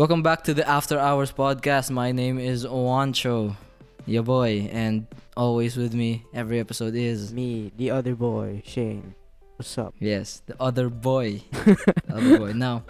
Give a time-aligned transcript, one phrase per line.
[0.00, 1.90] Welcome back to the After Hours podcast.
[1.90, 3.54] My name is Juancho,
[4.06, 5.06] your boy, and
[5.36, 9.14] always with me every episode is Me, the other boy, Shane.
[9.56, 9.94] What's up?
[9.98, 12.52] yes, the other boy, the other boy.
[12.54, 12.84] Now,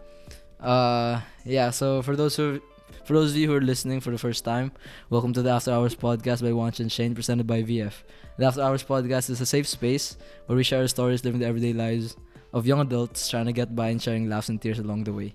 [0.60, 1.70] uh, yeah.
[1.70, 2.62] So for those who,
[3.02, 4.70] for those of you who are listening for the first time,
[5.08, 8.04] welcome to the After Hours podcast by Wanch and Shane, presented by VF.
[8.38, 11.72] The After Hours podcast is a safe space where we share stories, living the everyday
[11.72, 12.16] lives
[12.52, 15.34] of young adults trying to get by and sharing laughs and tears along the way.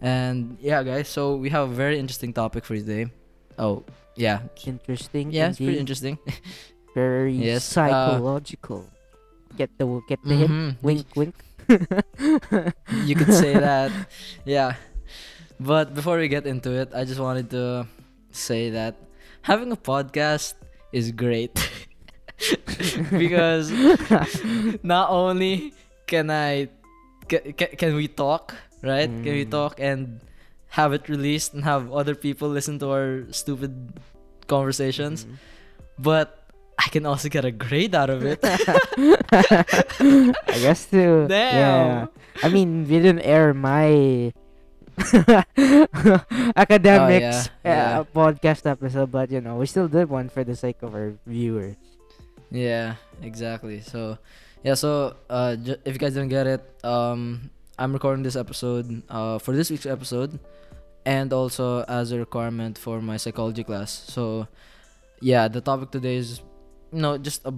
[0.00, 3.06] And yeah, guys, so we have a very interesting topic for today.
[3.58, 3.84] Oh,
[4.16, 4.40] yeah.
[4.66, 5.30] Interesting.
[5.32, 6.18] Yeah, it's pretty interesting.
[6.94, 8.86] Very Yes, uh, psychological.
[9.56, 10.50] get the get the hint.
[10.50, 10.70] Mhm.
[10.82, 11.34] Wink, wink.
[13.06, 13.90] You could say that.
[14.44, 14.74] Yeah.
[15.58, 17.86] But before we get into it, I just wanted to
[18.30, 18.94] say that
[19.42, 20.54] having a podcast
[20.92, 21.54] is great.
[23.10, 23.70] because
[24.82, 25.72] not only
[26.06, 26.68] can I
[27.28, 29.08] can, can we talk, right?
[29.08, 29.50] Can we Mm.
[29.50, 30.20] talk and
[30.76, 33.96] have it released and have other people listen to our stupid
[34.46, 35.40] conversations, Mhm.
[35.98, 36.44] but
[36.76, 38.40] I can also get a grade out of it.
[38.44, 41.26] I guess too.
[41.30, 42.06] Yeah.
[42.06, 42.08] Damn.
[42.42, 44.34] I mean, we didn't air my
[46.56, 50.56] academics Oh, yeah, uh, podcast episode, but you know, we still did one for the
[50.56, 51.76] sake of our viewers.
[52.50, 53.80] Yeah, exactly.
[53.80, 54.18] So,
[54.62, 54.74] yeah.
[54.74, 59.52] So, uh, if you guys didn't get it, um, I'm recording this episode, uh, for
[59.54, 60.38] this week's episode,
[61.04, 63.90] and also as a requirement for my psychology class.
[63.90, 64.46] So,
[65.20, 66.40] yeah, the topic today is,
[66.92, 67.50] you know, just a,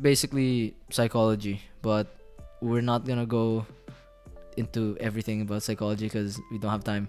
[0.00, 2.06] basically psychology, but
[2.60, 3.66] we're not gonna go
[4.56, 7.08] into everything about psychology because we don't have time.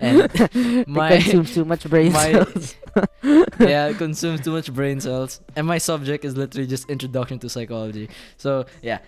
[0.00, 2.74] And my- consumes too much brain my cells.
[3.60, 5.40] yeah, it consumes too much brain cells.
[5.54, 8.08] And my subject is literally just introduction to psychology.
[8.36, 8.98] So yeah.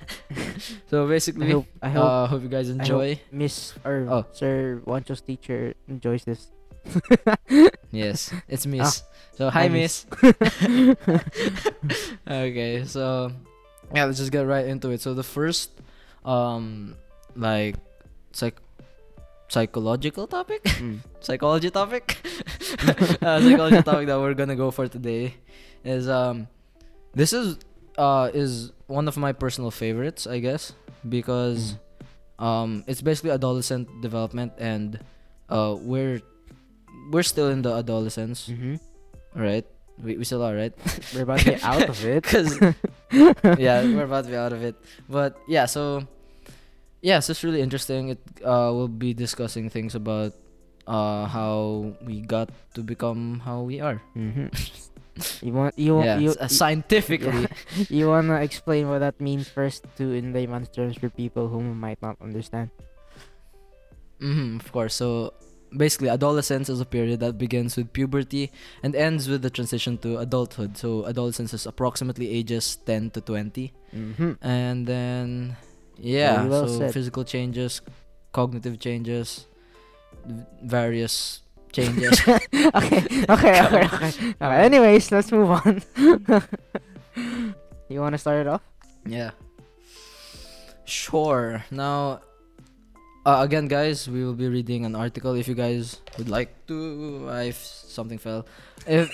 [0.89, 3.21] so I basically, hope I hope uh, hope you guys enjoy.
[3.33, 4.27] Miss or Oh.
[4.33, 6.49] Sir Juancho's teacher enjoys this.
[7.91, 9.03] Yes, it's Miss.
[9.37, 10.07] So hi, Hi, Miss.
[12.29, 13.33] okay, so
[13.95, 15.01] yeah, let's just get right into it.
[15.01, 15.71] So the first,
[16.25, 16.97] um,
[17.37, 17.77] like,
[18.33, 18.57] psych,
[19.49, 21.01] psychological topic, Mm.
[21.21, 22.17] psychology topic,
[23.23, 25.35] uh, psychology topic that we're gonna go for today
[25.85, 26.47] is um,
[27.15, 27.59] this is
[27.97, 30.73] uh is one of my personal favorites, I guess,
[31.09, 31.77] because
[32.39, 35.01] um, it's basically adolescent development, and
[35.49, 36.21] uh, we're
[37.11, 38.77] we're still in the adolescence, Mm-hmm.
[39.35, 39.65] right?
[39.99, 40.71] We, we still are, right?
[41.13, 42.23] We're about to get out of it.
[42.29, 42.55] Because
[43.59, 44.77] yeah, we're about to be out of it.
[45.09, 46.07] But yeah, so
[47.01, 48.11] yeah, so it's really interesting.
[48.11, 50.33] It uh, we'll be discussing things about
[50.89, 54.01] uh how we got to become how we are.
[54.15, 54.49] hmm
[55.43, 57.47] You want you want yeah, you, uh, scientifically.
[57.91, 62.01] you wanna explain what that means first to in layman's terms for people who might
[62.01, 62.71] not understand.
[64.21, 64.95] hmm of course.
[64.95, 65.35] So
[65.77, 68.51] basically, adolescence is a period that begins with puberty
[68.83, 70.77] and ends with the transition to adulthood.
[70.77, 73.73] So adolescence is approximately ages 10 to 20.
[73.95, 74.33] Mm-hmm.
[74.41, 75.57] And then,
[75.99, 76.95] yeah, well so said.
[76.95, 77.81] physical changes,
[78.33, 79.47] cognitive changes,
[80.63, 81.43] various
[81.73, 82.21] changes.
[82.29, 82.39] okay,
[82.73, 84.11] okay, okay, okay.
[84.41, 84.59] okay.
[84.65, 85.83] Anyways, let's move on.
[87.89, 88.63] you wanna start it off?
[89.07, 89.31] yeah.
[90.85, 91.65] Sure.
[91.71, 92.23] Now,
[93.27, 95.35] uh, again, guys, we will be reading an article.
[95.35, 98.47] If you guys would like to, if something fell.
[98.87, 99.13] If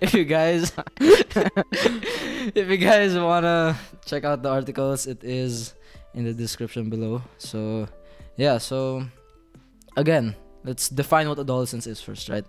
[0.00, 0.72] if you guys
[2.56, 3.76] if you guys wanna
[4.06, 5.74] check out the articles, it is
[6.14, 7.22] in the description below.
[7.38, 7.88] So,
[8.36, 8.58] yeah.
[8.58, 9.04] So,
[9.96, 12.44] again, let's define what adolescence is first, right?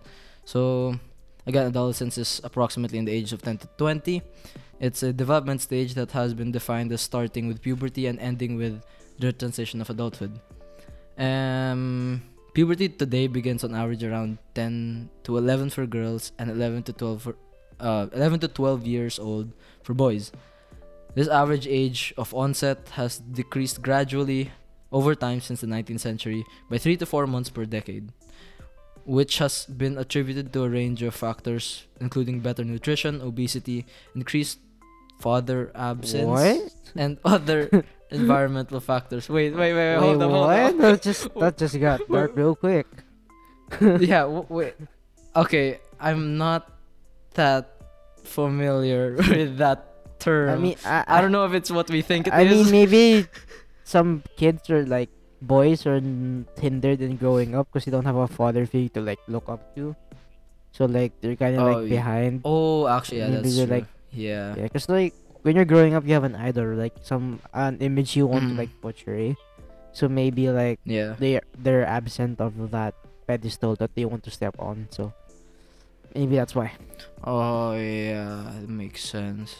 [0.45, 0.99] So,
[1.45, 4.21] again, adolescence is approximately in the age of 10 to 20.
[4.79, 8.81] It's a development stage that has been defined as starting with puberty and ending with
[9.19, 10.39] the transition of adulthood.
[11.17, 16.93] Um, puberty today begins on average around 10 to 11 for girls and 11 to
[16.93, 17.35] 12 for
[17.79, 19.51] uh, 11 to 12 years old
[19.83, 20.31] for boys.
[21.15, 24.51] This average age of onset has decreased gradually
[24.91, 28.11] over time since the 19th century by 3 to 4 months per decade,
[29.05, 33.85] which has been attributed to a range of factors including better nutrition, obesity,
[34.15, 34.59] increased
[35.19, 36.73] father absence, What?
[36.95, 39.27] and other environmental factors.
[39.29, 40.59] Wait, wait, wait, wait, hold up, hold what?
[40.59, 40.77] up.
[40.77, 42.87] That just that just got dark real quick.
[43.81, 44.75] yeah, w- wait.
[45.35, 46.71] Okay, I'm not
[47.35, 47.75] that
[48.23, 49.88] familiar with that
[50.19, 50.49] term.
[50.49, 52.39] I mean, I, I don't know if it's what we think it is.
[52.39, 53.25] I mean, maybe
[53.83, 55.09] some kids are like
[55.41, 59.01] boys are n- hindered in growing up because you don't have a father figure to
[59.01, 59.95] like look up to.
[60.71, 61.95] So like they're kind of Oh, like yeah.
[62.03, 62.41] behind.
[62.45, 63.75] oh, actually, yeah, maybe that's they're true.
[63.81, 64.55] like- yeah.
[64.57, 68.15] Yeah, because like when you're growing up, you have an idol, like some an image
[68.19, 68.49] you want Mm.
[68.49, 69.35] to like portray.
[69.93, 71.15] So maybe like Yeah.
[71.17, 72.93] they they're absent of that
[73.25, 74.87] pedestal that they want to step on.
[74.91, 75.13] So
[76.13, 76.73] maybe that's why.
[77.23, 79.55] Oh yeah, it makes sense.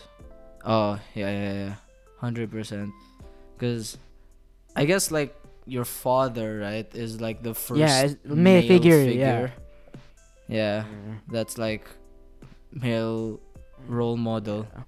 [0.66, 1.76] Oh yeah, yeah, yeah,
[2.20, 2.92] hundred percent.
[3.58, 3.98] Cause
[4.76, 5.36] I guess like
[5.66, 9.50] your father, right, is like the first Yeah, male figure, yeah.
[10.48, 10.84] yeah.
[11.30, 11.88] that's like
[12.72, 13.40] male
[13.88, 14.84] role model Yeah.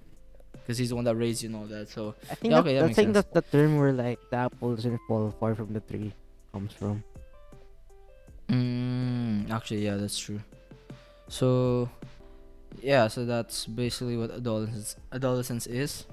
[0.53, 1.89] because he's the one that raised you and all that.
[1.89, 3.27] So I think Yeah, that, okay, that I think sense.
[3.31, 6.13] that the term where like the apple doesn't fall far from the tree
[6.51, 7.03] comes from.
[8.49, 10.41] mm, actually, yeah, that's true.
[11.27, 11.89] So
[12.79, 16.05] yeah, so that's basically what adolescence adolescence is.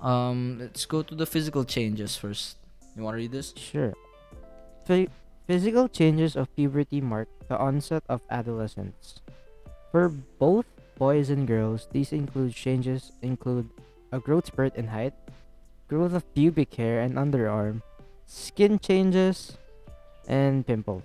[0.00, 2.56] Um, let's go to the physical changes first.
[2.94, 3.54] You want to read this?
[3.56, 3.94] Sure.
[4.86, 5.08] Phy-
[5.46, 9.20] physical changes of puberty mark the onset of adolescence.
[9.90, 10.66] For both
[10.98, 13.70] boys and girls, these include changes include
[14.12, 15.14] a growth spurt in height,
[15.88, 17.82] growth of pubic hair and underarm,
[18.26, 19.56] skin changes,
[20.28, 21.04] and pimples.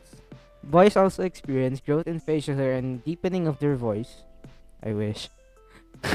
[0.64, 4.24] Boys also experience growth in facial hair and deepening of their voice.
[4.84, 5.30] I wish.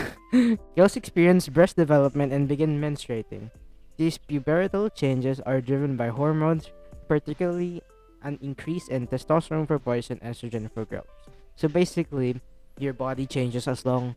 [0.76, 3.50] Girls experience breast development and begin menstruating.
[3.96, 6.70] These pubertal changes are driven by hormones,
[7.08, 7.82] particularly
[8.22, 11.06] an increase in testosterone for boys and estrogen for girls.
[11.54, 12.40] So basically,
[12.78, 14.16] your body changes as long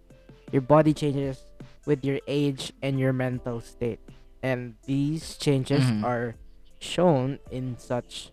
[0.52, 1.44] your body changes
[1.86, 4.00] with your age and your mental state.
[4.42, 6.04] And these changes Mhm.
[6.04, 6.36] are
[6.80, 8.32] shown in such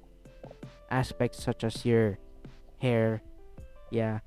[0.90, 2.18] aspects such as your
[2.78, 3.20] hair,
[3.90, 4.20] yeah,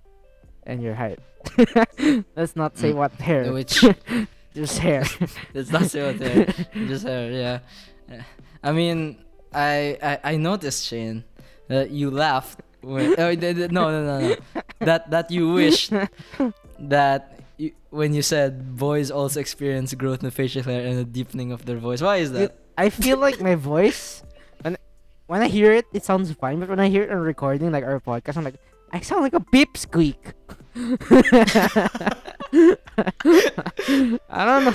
[0.69, 1.19] and your height.
[2.37, 2.99] Let's not say Mm.
[3.01, 3.81] what hair, Which
[4.53, 5.03] just hair.
[5.53, 6.45] it's not so there.
[6.87, 7.59] Just hair, yeah.
[8.11, 8.21] Uh,
[8.63, 9.17] I mean,
[9.53, 11.23] I I, I noticed Shane
[11.67, 14.35] that you laughed when oh, no no no no
[14.79, 15.91] that that you wished
[16.79, 21.51] that you, when you said boys also experience growth in facial hair and a deepening
[21.51, 22.01] of their voice.
[22.01, 22.55] Why is that?
[22.77, 24.23] I feel like my voice
[24.61, 24.77] when
[25.27, 26.59] when I hear it, it sounds fine.
[26.59, 28.59] But when I hear it on recording, like our podcast, I'm like,
[28.91, 30.33] I sound like a beep squeak.
[30.75, 30.97] I
[34.45, 34.73] don't know.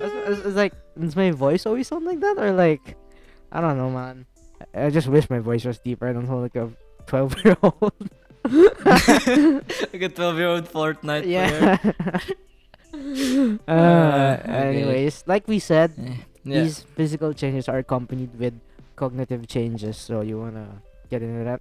[0.00, 2.96] It's, like, does my voice always sound like that, or like,
[3.52, 4.26] I don't know, man.
[4.74, 6.08] I, I just wish my voice was deeper.
[6.08, 6.70] I don't sound like a
[7.06, 7.92] twelve year old.
[8.48, 11.76] like a twelve-year-old Fortnite yeah.
[11.76, 11.94] player.
[13.68, 14.52] uh, Uh, okay.
[14.78, 16.14] anyways, like we said, Eh,
[16.44, 16.62] Yeah.
[16.64, 18.54] These physical changes are accompanied with
[18.96, 19.98] cognitive changes.
[19.98, 20.80] So you wanna
[21.10, 21.60] get into that?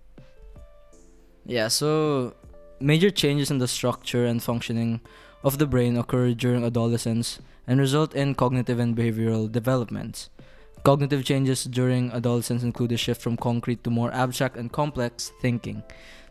[1.47, 2.35] Yeah, so
[2.81, 4.99] major changes in the structure and functioning
[5.43, 10.29] of the brain occur during adolescence and result in cognitive and behavioral developments.
[10.83, 15.83] Cognitive changes during adolescence include a shift from concrete to more abstract and complex thinking.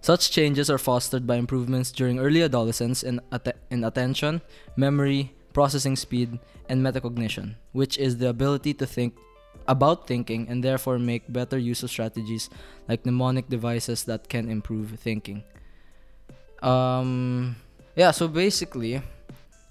[0.03, 4.43] Such changes are fostered by improvements during early adolescence in, atte- in attention,
[4.77, 9.15] memory, processing speed, and metacognition, which is the ability to think
[9.69, 12.49] about thinking and therefore make better use of strategies
[12.89, 15.43] like mnemonic devices that can improve thinking.
[16.63, 17.57] Um,
[17.95, 19.03] yeah, so basically,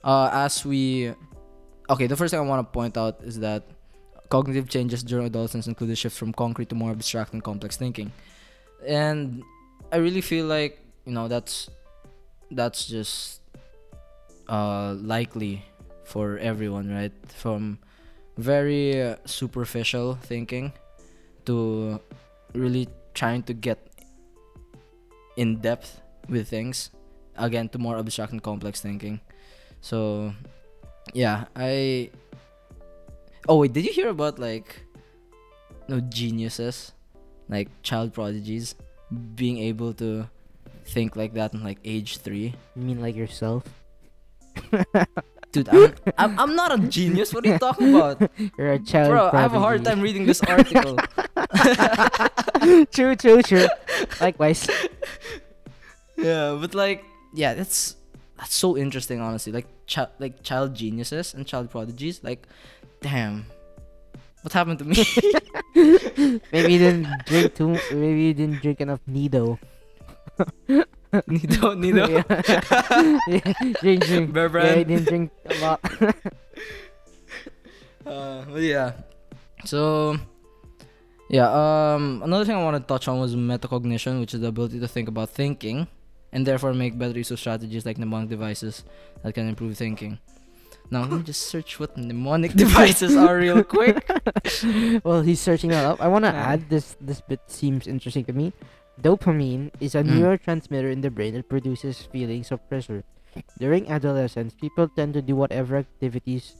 [0.03, 1.13] uh, as we,
[1.89, 3.63] okay, the first thing I want to point out is that
[4.29, 8.11] cognitive changes during adolescence include a shift from concrete to more abstract and complex thinking,
[8.85, 9.43] and
[9.91, 11.69] I really feel like you know that's
[12.51, 13.41] that's just
[14.49, 15.65] uh likely
[16.05, 17.13] for everyone, right?
[17.27, 17.79] From
[18.37, 20.73] very uh, superficial thinking
[21.45, 21.99] to
[22.53, 23.79] really trying to get
[25.37, 26.91] in depth with things.
[27.37, 29.19] Again to more abstract and complex thinking.
[29.81, 30.33] So
[31.13, 32.09] yeah i
[33.47, 34.85] oh wait did you hear about like
[35.87, 36.93] no geniuses?
[37.47, 38.73] Like child prodigies
[39.35, 40.27] being able to
[40.85, 42.55] think like that in like age three?
[42.75, 43.63] You mean like yourself?
[45.55, 48.19] dude I'm, I'm, I'm not a genius what are you talking about
[48.57, 49.09] You're a child.
[49.09, 50.97] bro i have a hard time reading this article
[52.91, 53.67] true, true, true.
[54.19, 54.67] Likewise.
[56.17, 57.95] yeah but like yeah that's
[58.37, 62.47] that's so interesting honestly like child like child geniuses and child prodigies like
[63.01, 63.45] damn
[64.43, 65.01] what happened to me
[65.75, 67.75] Maybe you didn't drink too.
[67.91, 69.59] Maybe you didn't drink enough Nido.
[71.27, 72.23] nido nido yeah.
[73.27, 73.53] yeah.
[73.81, 74.33] Drink, drink.
[74.33, 74.87] Bear Yeah, brand.
[74.87, 75.79] didn't drink a lot.
[78.05, 78.93] uh, but yeah
[79.65, 80.17] so
[81.29, 81.49] yeah
[81.95, 84.87] um another thing i want to touch on was metacognition which is the ability to
[84.87, 85.87] think about thinking
[86.31, 88.83] and therefore make better use of strategies like mnemonic devices
[89.23, 90.19] that can improve thinking
[90.91, 94.05] now let me just search what mnemonic devices are real quick
[95.03, 95.99] well, he's searching that up.
[96.01, 96.95] I want to add this.
[97.01, 98.53] This bit seems interesting to me.
[99.01, 100.17] Dopamine is a Mm.
[100.19, 103.03] neurotransmitter in the brain that produces feelings of pleasure.
[103.59, 106.55] During adolescence, people tend to do whatever activities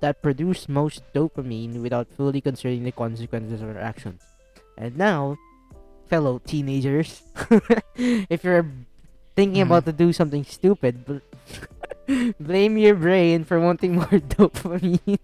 [0.00, 4.22] that produce most dopamine without fully considering the consequences of their actions.
[4.78, 5.36] And now,
[6.06, 7.22] fellow teenagers,
[8.30, 8.70] if you're
[9.34, 9.66] thinking Mhm.
[9.66, 11.26] about to do something stupid, bl-
[12.40, 15.18] blame your brain for wanting more dopamine.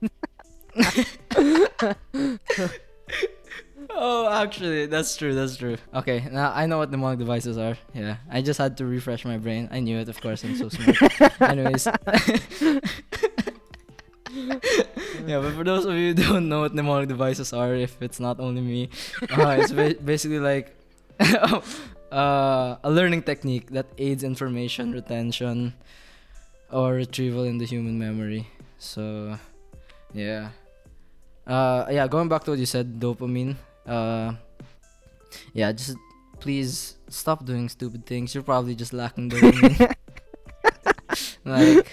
[3.96, 5.34] Oh, actually, that's true.
[5.34, 5.76] That's true.
[5.94, 7.78] Okay, now I know what mnemonic devices are.
[7.94, 9.68] Yeah, I just had to refresh my brain.
[9.70, 10.42] I knew it, of course.
[10.42, 10.98] I'm so smart.
[11.40, 11.86] Anyways.
[15.26, 18.18] yeah, but for those of you who don't know what mnemonic devices are, if it's
[18.18, 18.90] not only me,
[19.30, 20.74] uh, it's ba- basically like
[22.10, 25.72] uh, a learning technique that aids information retention
[26.72, 28.48] or retrieval in the human memory.
[28.78, 29.38] So,
[30.12, 30.50] yeah.
[31.46, 33.54] Uh, yeah, going back to what you said, dopamine.
[33.86, 34.34] Uh,
[35.52, 35.96] yeah, just
[36.40, 38.34] please stop doing stupid things.
[38.34, 39.94] You're probably just lacking dopamine.
[41.44, 41.88] like,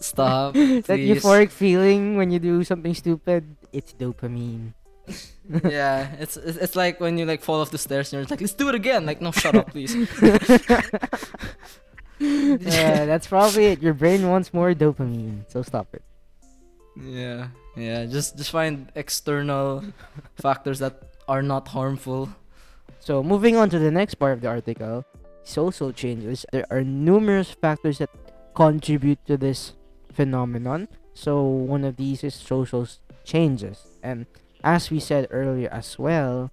[0.00, 0.54] stop.
[0.54, 1.22] that please.
[1.22, 4.72] euphoric feeling when you do something stupid, it's dopamine.
[5.64, 8.40] yeah, it's, it's it's like when you like fall off the stairs and you're like,
[8.40, 9.06] let's do it again.
[9.06, 9.94] Like, no, shut up, please.
[12.18, 13.82] Yeah, that's probably it.
[13.82, 16.02] Your brain wants more dopamine, so stop it.
[16.96, 18.06] Yeah, yeah.
[18.06, 19.84] Just just find external
[20.40, 22.28] factors that are not harmful.
[23.00, 25.04] So moving on to the next part of the article,
[25.42, 26.44] social changes.
[26.52, 28.10] There are numerous factors that
[28.54, 29.74] contribute to this
[30.12, 30.88] phenomenon.
[31.14, 32.86] So one of these is social
[33.24, 34.26] changes, and
[34.62, 36.50] as we said earlier as well,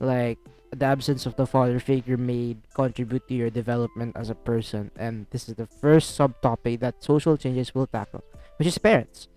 [0.00, 0.38] like
[0.70, 5.26] the absence of the father figure may contribute to your development as a person, and
[5.30, 8.24] this is the first subtopic that social changes will tackle,
[8.56, 9.28] which is parents.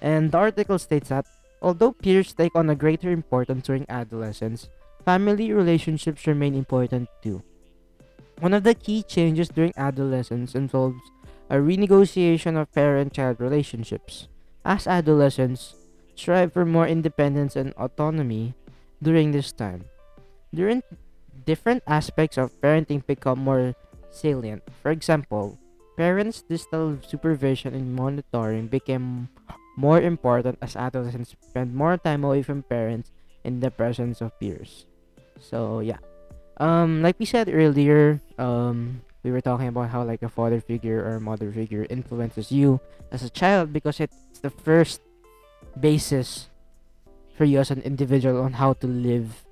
[0.00, 1.26] And the article states that
[1.62, 4.68] although peers take on a greater importance during adolescence,
[5.04, 7.42] family relationships remain important too.
[8.40, 11.02] One of the key changes during adolescence involves
[11.50, 14.28] a renegotiation of parent child relationships.
[14.64, 15.74] As adolescents
[16.14, 18.54] strive for more independence and autonomy
[19.02, 19.84] during this time,
[20.54, 20.82] during
[21.46, 23.74] different aspects of parenting become more
[24.10, 24.62] salient.
[24.82, 25.58] For example,
[25.96, 29.28] parents' distal supervision and monitoring became
[29.78, 33.14] more important as adolescents spend more time away from parents
[33.46, 34.90] in the presence of peers.
[35.38, 36.02] So yeah.
[36.58, 40.98] Um like we said earlier, um we were talking about how like a father figure
[41.06, 42.82] or mother figure influences you
[43.14, 44.98] as a child because it's the first
[45.78, 46.50] basis
[47.38, 49.46] for you as an individual on how to live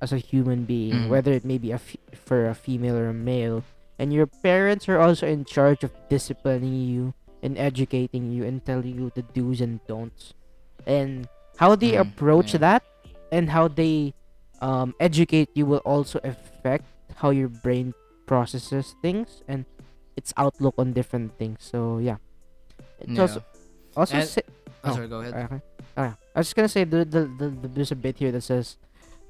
[0.00, 1.08] as a human being, Mhm.
[1.10, 3.62] whether it may be a f- for a female or a male.
[3.98, 8.94] And your parents are also in charge of disciplining you and educating you and telling
[8.98, 10.34] you the do's and don'ts.
[10.86, 11.28] And
[11.58, 12.60] how they Mm, approach yeah.
[12.60, 12.82] that
[13.32, 14.14] and how they
[14.60, 16.84] um, educate you will also affect
[17.16, 17.94] how your brain
[18.26, 19.64] processes things and
[20.16, 21.62] its outlook on different things.
[21.62, 22.16] So yeah.
[23.00, 23.22] It's Yeah.
[23.22, 23.40] also
[23.96, 24.40] also And- sa-
[24.84, 25.34] Oh, Oh, sorry, go ahead.
[25.34, 25.60] Okay.
[25.98, 26.14] Oh, yeah.
[26.34, 28.78] I was just gonna say the, the, the, the there's a bit here that says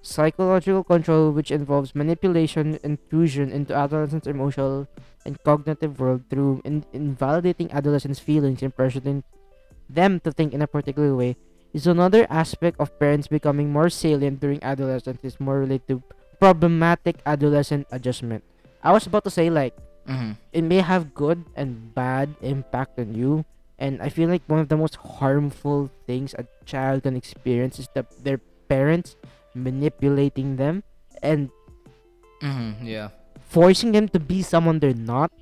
[0.03, 4.87] psychological control which involves manipulation, intrusion into adolescents' emotional
[5.27, 9.23] and cognitive world through in, invalidating adolescents' feelings and pressuring
[9.89, 11.37] them to think in a particular way
[11.73, 16.03] is another aspect of parents becoming more salient during adolescence is more related to
[16.41, 18.43] problematic adolescent adjustment.
[18.83, 19.75] I was about to say like
[20.09, 20.33] Mm-hmm.
[20.57, 23.45] it may have good and bad impact on you
[23.79, 27.89] and i feel like one of the most harmful things a child can experience is
[27.93, 28.41] that their
[28.73, 29.17] parents
[29.59, 30.83] manipulating them
[31.23, 31.51] and
[32.43, 32.87] Mm-hmm.
[32.87, 33.09] Yeah.
[33.51, 35.33] forcing them to be someone they're not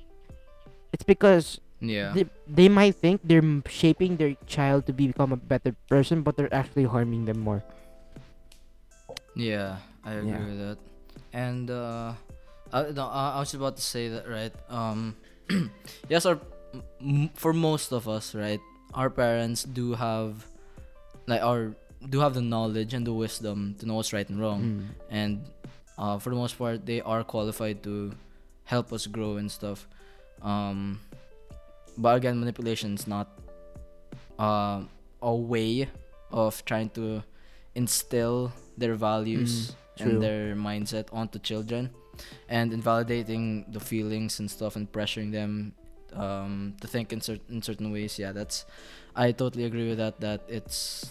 [0.91, 2.09] it's because Yeah.
[2.15, 6.49] they, they might think they're shaping their child to become a better person but they're
[6.53, 7.61] actually harming them more
[9.35, 10.45] Yeah, I agree Yeah.
[10.45, 10.77] with that.
[11.33, 12.13] And uh,
[12.73, 14.53] I, no, I I was about to say that right.
[14.69, 15.15] Um,
[16.09, 16.39] yes, our
[17.01, 18.59] m- for most of us, right,
[18.93, 20.47] our parents do have
[21.29, 21.75] like our
[22.09, 24.81] do have the knowledge and the wisdom to know what's right and wrong, Mm.
[25.09, 25.33] and
[25.97, 28.13] uh, for the most part, they are qualified to
[28.65, 29.87] help us grow and stuff.
[30.41, 30.99] Um,
[31.97, 33.27] but again, manipulation is not
[34.39, 34.81] uh,
[35.21, 35.89] a way
[36.31, 37.23] of trying to
[37.75, 41.89] instill their values Mm, and their mindset onto children
[42.47, 45.73] and invalidating the feelings and stuff and pressuring them
[46.13, 48.65] um, to think in, cer- in certain ways yeah that's
[49.15, 51.09] i totally agree with that that it's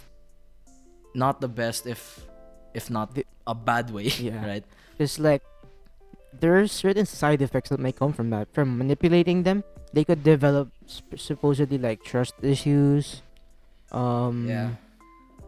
[1.17, 2.29] not the best if
[2.77, 4.45] if not The- a bad way Yeah.
[4.45, 4.65] right
[5.01, 5.41] It's like
[6.37, 8.53] there's certain side effects that may come from that.
[8.53, 9.65] From manipulating them,
[9.97, 13.25] they could develop sp- supposedly like trust issues.
[13.89, 14.77] Um, yeah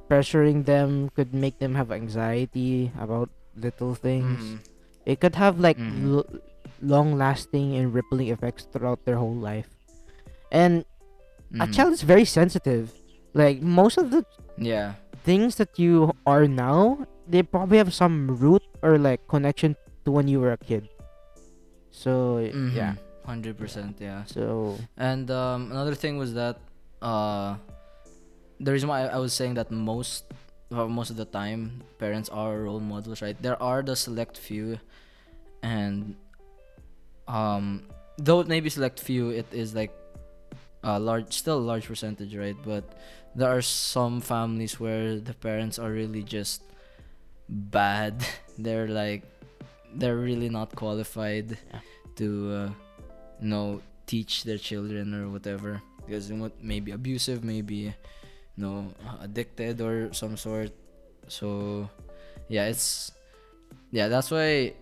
[0.09, 4.41] pressuring them could make them have anxiety about little things.
[4.41, 4.59] Mhm.
[5.05, 6.25] It could have like Mhm.
[6.25, 6.31] l-
[6.81, 9.69] long-lasting and rippling effects throughout their whole life.
[10.49, 10.89] And
[11.61, 11.75] a Mhm.
[11.77, 12.97] child is very sensitive.
[13.37, 14.25] Like most of the
[14.57, 14.97] yeah
[15.29, 20.25] things that you are now, they probably have some root or like connection to when
[20.25, 20.89] you were a kid.
[21.93, 22.97] So yeah.
[22.97, 23.29] Mhm.
[23.29, 24.01] hundred percent.
[24.01, 24.25] Yeah.
[24.25, 26.57] So And um, another thing was that
[27.05, 27.61] uh,
[28.57, 30.25] the reason why I, I was saying that most
[30.73, 33.37] well, most of the time parents are role models, right?
[33.37, 34.81] There are the select few,
[35.61, 36.17] and
[37.29, 37.85] um,
[38.17, 39.93] though it may be select few, it is like
[40.83, 42.57] a large, still a large percentage, right?
[42.65, 42.85] But
[43.35, 46.63] there are some families where the parents are really just
[47.49, 48.25] bad.
[48.59, 49.23] they're like
[49.95, 51.81] they're really not qualified Yeah.
[52.17, 52.71] to uh,
[53.41, 57.95] you know teach their children or whatever because know, maybe abusive maybe you
[58.57, 58.89] know
[59.23, 60.73] addicted or some sort
[61.29, 61.89] so
[62.49, 63.13] yeah it's
[63.93, 64.73] yeah that's why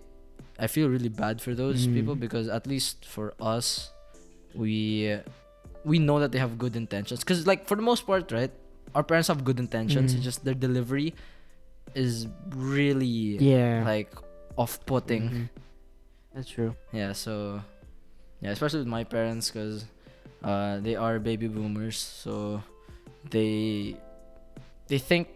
[0.58, 2.20] i feel really bad for those people Mhm.
[2.20, 3.90] because at least for us
[4.54, 5.10] we
[5.86, 8.50] we know that they have good intentions because like for the most part right
[8.98, 10.16] our parents have good intentions Mhm.
[10.18, 11.14] it's just their delivery
[11.94, 13.82] is really yeah.
[13.86, 14.10] like
[14.58, 15.46] off-putting Mhm.
[16.34, 16.74] That's true.
[16.92, 17.62] yeah so
[18.42, 19.86] yeah especially with my parents because
[20.42, 22.62] uh, they are baby boomers so
[23.30, 23.96] they
[24.90, 25.28] they think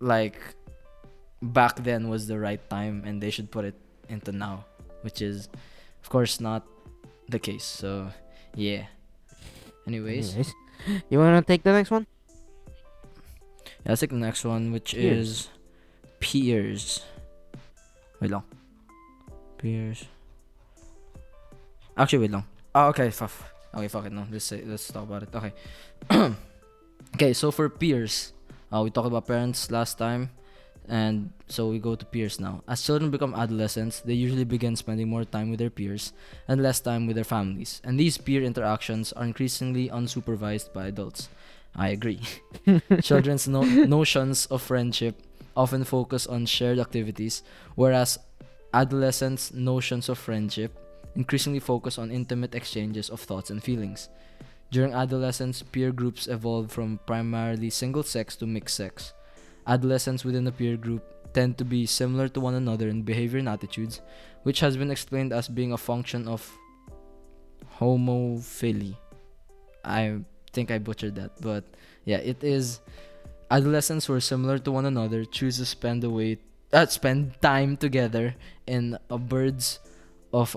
[0.00, 0.38] like
[1.42, 3.74] back then was the right time and they should put it
[4.08, 4.64] into now
[5.06, 5.48] which is
[6.02, 6.66] of course not
[7.30, 8.10] the case so
[8.54, 8.86] yeah
[9.86, 10.34] anyways.
[10.34, 10.54] Anyways,
[11.10, 12.06] you wanna take the next one?
[13.84, 15.28] yeah, let's take the next one which Peers.
[15.28, 15.48] is
[16.20, 17.04] peers.
[18.20, 18.44] Wait long.
[19.58, 20.04] Peers.
[21.96, 22.44] Actually wait long.
[22.74, 23.30] Oh okay fuck.
[23.74, 24.26] Okay fuck it no.
[24.30, 25.34] Let's say let's talk about it.
[25.34, 25.52] Okay.
[27.14, 28.32] Okay so for peers
[28.72, 30.30] uh, we talked about parents last time
[30.88, 32.62] and so we go to peers now.
[32.66, 36.12] As children become adolescents they usually begin spending more time with their peers
[36.48, 37.80] and less time with their families.
[37.84, 41.28] And these peer interactions are increasingly unsupervised by adults.
[41.74, 42.20] I agree.
[43.02, 45.22] Children's no- notions of friendship
[45.56, 47.42] often focus on shared activities
[47.74, 48.18] whereas
[48.72, 50.72] adolescents notions of friendship
[51.14, 54.08] increasingly focus on intimate exchanges of thoughts and feelings.
[54.70, 59.12] During adolescence peer groups evolve from primarily single sex to mixed sex
[59.66, 63.48] adolescents within a peer group tend to be similar to one another in behavior and
[63.48, 64.00] attitudes
[64.42, 66.50] which has been explained as being a function of
[67.78, 68.96] homophily.
[69.84, 70.20] I
[70.52, 71.64] think i butchered that but
[72.04, 72.80] yeah it is.
[73.50, 76.38] Adolescents who are similar to one another choose to spend away
[76.72, 78.34] uh, spend time together
[78.66, 79.78] in a birds
[80.32, 80.56] of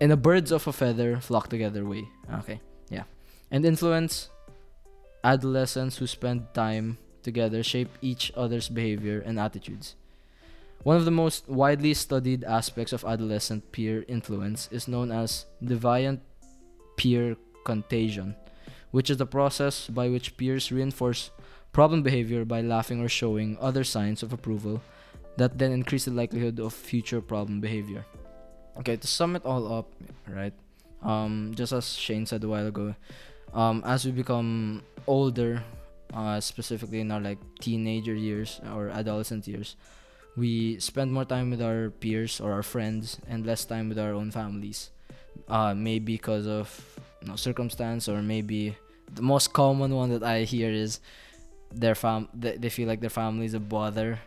[0.00, 2.08] in a birds of a feather flock together way.
[2.40, 2.60] Okay
[2.92, 3.04] yeah.
[3.50, 4.28] And influence
[5.24, 9.94] adolescents who spend time together shape each other's behavior and attitudes
[10.82, 16.20] one of the most widely studied aspects of adolescent peer influence is known as deviant
[16.96, 18.34] peer contagion
[18.90, 21.30] which is the process by which peers reinforce
[21.72, 24.80] problem behavior by laughing or showing other signs of approval
[25.36, 28.04] that then increase the likelihood of future problem behavior.
[28.78, 29.88] Okay, to sum it all up,
[30.28, 30.52] right?
[31.02, 32.94] Um, just as Shane said a while ago,
[33.52, 35.64] um, as we become older,
[36.12, 39.76] uh, specifically in our like teenager years or adolescent years,
[40.36, 44.12] we spend more time with our peers or our friends and less time with our
[44.12, 44.90] own families.
[45.48, 46.68] Uh, maybe because of
[47.22, 48.76] you know, circumstance or maybe
[49.14, 51.00] the most common one that I hear is
[51.74, 54.18] their fam they, they feel like their family is a bother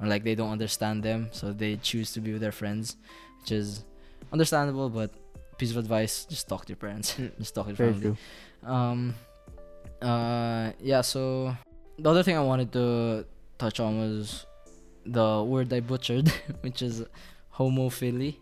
[0.00, 2.96] or like they don't understand them so they choose to be with their friends
[3.40, 3.84] which is
[4.32, 5.10] understandable but
[5.58, 8.00] piece of advice just talk to your parents Mm, just talk to your Very family
[8.00, 8.16] true.
[8.64, 9.14] um
[10.02, 11.54] uh yeah so
[11.98, 13.24] the other thing i wanted to
[13.58, 14.46] touch on was
[15.06, 16.28] the word i butchered
[16.60, 17.04] which is
[17.54, 18.36] homophily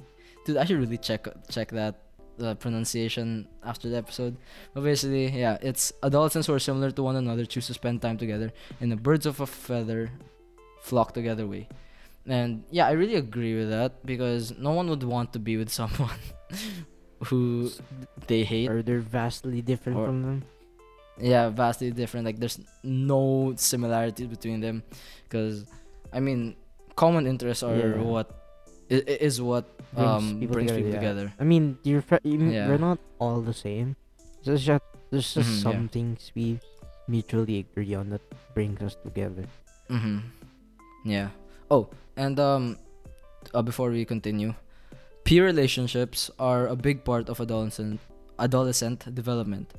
[0.45, 1.95] dude i should really check check that
[2.39, 4.37] the pronunciation after the episode.
[4.75, 8.19] But basically yeah it's adolescents who are similar to one another choose to spend time
[8.19, 10.11] together in the birds of a feather
[10.83, 11.67] flock together way.
[12.27, 15.71] And yeah i really agree with that because no one would want to be with
[15.81, 16.21] someone
[17.25, 17.71] who
[18.27, 20.45] they hate Or they're vastly different Or- from them.
[21.21, 24.83] Yeah vastly different like there's no similarity between them
[25.25, 25.65] because
[26.13, 26.55] i mean
[26.95, 28.03] common interests are Yeah.
[28.03, 28.29] what
[28.91, 29.65] i- i- what
[29.97, 31.01] Brings um people brings together, people yeah.
[31.01, 32.69] together I mean, you're you Yeah.
[32.69, 33.97] we're not all the same.
[34.45, 36.61] There's just there's just Mhm, some things we
[37.09, 38.23] mutually agree on that
[38.55, 39.47] brings us together.
[39.89, 40.19] mm-hmm
[41.07, 41.31] yeah
[41.71, 42.77] oh and um
[43.55, 44.53] uh, before we continue
[45.25, 48.01] peer relationships are a big part of adolescent
[48.39, 49.71] adolescent development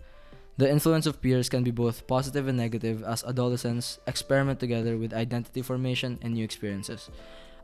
[0.58, 5.14] the influence of peers can be both positive and negative as adolescents experiment together with
[5.14, 7.10] identity formation and new experiences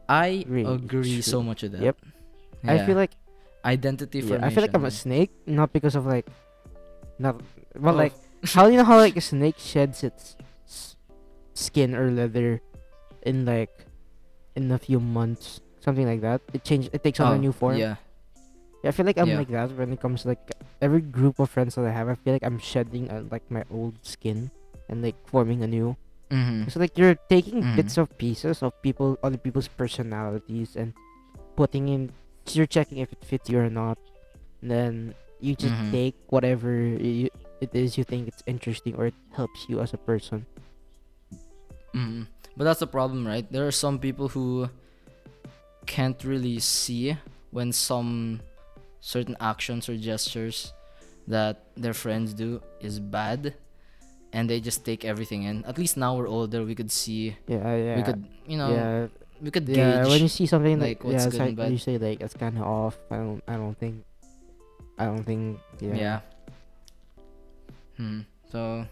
[0.07, 1.97] i Really agree so much with that Yep.
[2.63, 3.11] I feel like
[3.65, 6.27] identity yeah, formation I feel like I'm a snake, not because of like,
[7.19, 7.41] not
[7.75, 7.97] well, Oh.
[7.97, 8.13] like
[8.55, 10.35] how you know how like a snake sheds its
[11.53, 12.61] skin or leather
[13.23, 13.71] in like
[14.55, 16.39] in a few months, something like that.
[16.53, 16.89] It changes.
[16.93, 17.75] It takes on Oh, a new form.
[17.77, 17.95] Yeah.
[18.83, 19.39] Yeah, I feel like I'm Yeah.
[19.39, 20.43] like that when it comes to like
[20.83, 22.09] every group of friends that I have.
[22.11, 24.51] I feel like I'm shedding uh, like my old skin
[24.91, 25.95] and like forming a new.
[26.29, 26.67] Mm-hmm.
[26.67, 27.75] So like you're taking Mhm.
[27.79, 30.91] bits of pieces of people, other people's personalities, and
[31.55, 32.11] putting in.
[32.51, 33.95] You're checking if it fits you or not.
[34.61, 34.93] And then
[35.39, 35.91] you just Mhm.
[35.91, 37.31] take whatever you,
[37.63, 40.43] it is you think it's interesting or it helps you as a person.
[41.95, 42.23] Mm-hmm.
[42.57, 43.47] But that's the problem, right?
[43.49, 44.67] There are some people who
[45.85, 47.15] can't really see
[47.51, 48.41] when some
[49.03, 50.71] certain actions or gestures
[51.27, 53.51] that their friends do is bad
[54.31, 55.63] and they just take everything in.
[55.67, 57.95] At least now we're older, we could see Yeah, yeah.
[57.99, 58.95] we could you know yeah,
[59.43, 59.75] we could gauge.
[59.75, 60.07] yeah.
[60.07, 61.71] When you see something like, like, what's yeah, good like, bad.
[61.75, 62.95] you say like it's kind of off.
[63.11, 63.43] I don't.
[63.47, 64.07] I don't think.
[64.97, 65.59] I don't think.
[65.83, 65.95] Yeah.
[65.99, 66.17] yeah.
[67.97, 68.21] Hmm.
[68.51, 68.85] So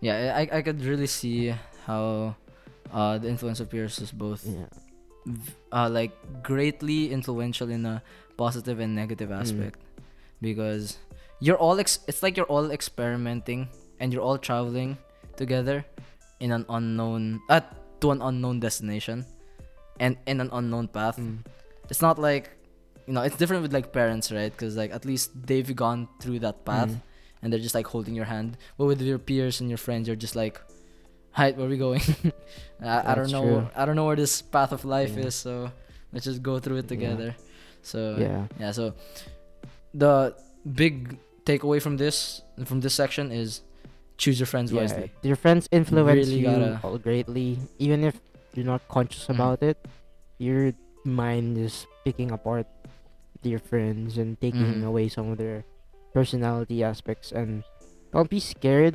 [0.00, 1.54] yeah, I I could really see
[1.86, 2.34] how
[2.92, 4.68] uh the influence of peers is both Yeah.
[5.26, 8.02] v- uh, like greatly influential in a
[8.36, 9.40] positive and negative Mm.
[9.40, 9.78] aspect
[10.40, 10.98] because
[11.40, 13.68] you're all ex- it's like you're all experimenting
[14.00, 14.98] and you're all traveling
[15.36, 15.84] together
[16.40, 17.60] in an unknown uh,
[18.00, 19.24] to an unknown destination
[20.00, 21.38] and in an unknown path Mm.
[21.90, 22.50] it's not like
[23.06, 26.38] you know it's different with like parents right because like at least they've gone through
[26.40, 27.00] that path Mm.
[27.42, 30.16] and they're just like holding your hand but with your peers and your friends you're
[30.26, 30.60] just like
[31.32, 32.00] hi where are we going
[32.82, 33.68] I, I don't know true.
[33.74, 35.26] i don't know where this path of life Yeah.
[35.26, 35.70] is so
[36.12, 37.32] let's just go through it Yeah.
[37.82, 38.46] So Yeah.
[38.58, 38.94] yeah so
[39.94, 43.62] the big takeaway from this from this section is
[44.16, 44.80] choose your friends Yeah.
[44.86, 48.14] wisely Your friends influence Really you all greatly, even if
[48.54, 49.34] you're not conscious Mm.
[49.34, 49.76] about it.
[50.38, 50.72] Your
[51.04, 52.66] mind is picking apart
[53.42, 54.86] your friends and taking Mhm.
[54.86, 55.64] away some of their
[56.14, 57.32] personality aspects.
[57.34, 57.64] And
[58.14, 58.94] don't be scared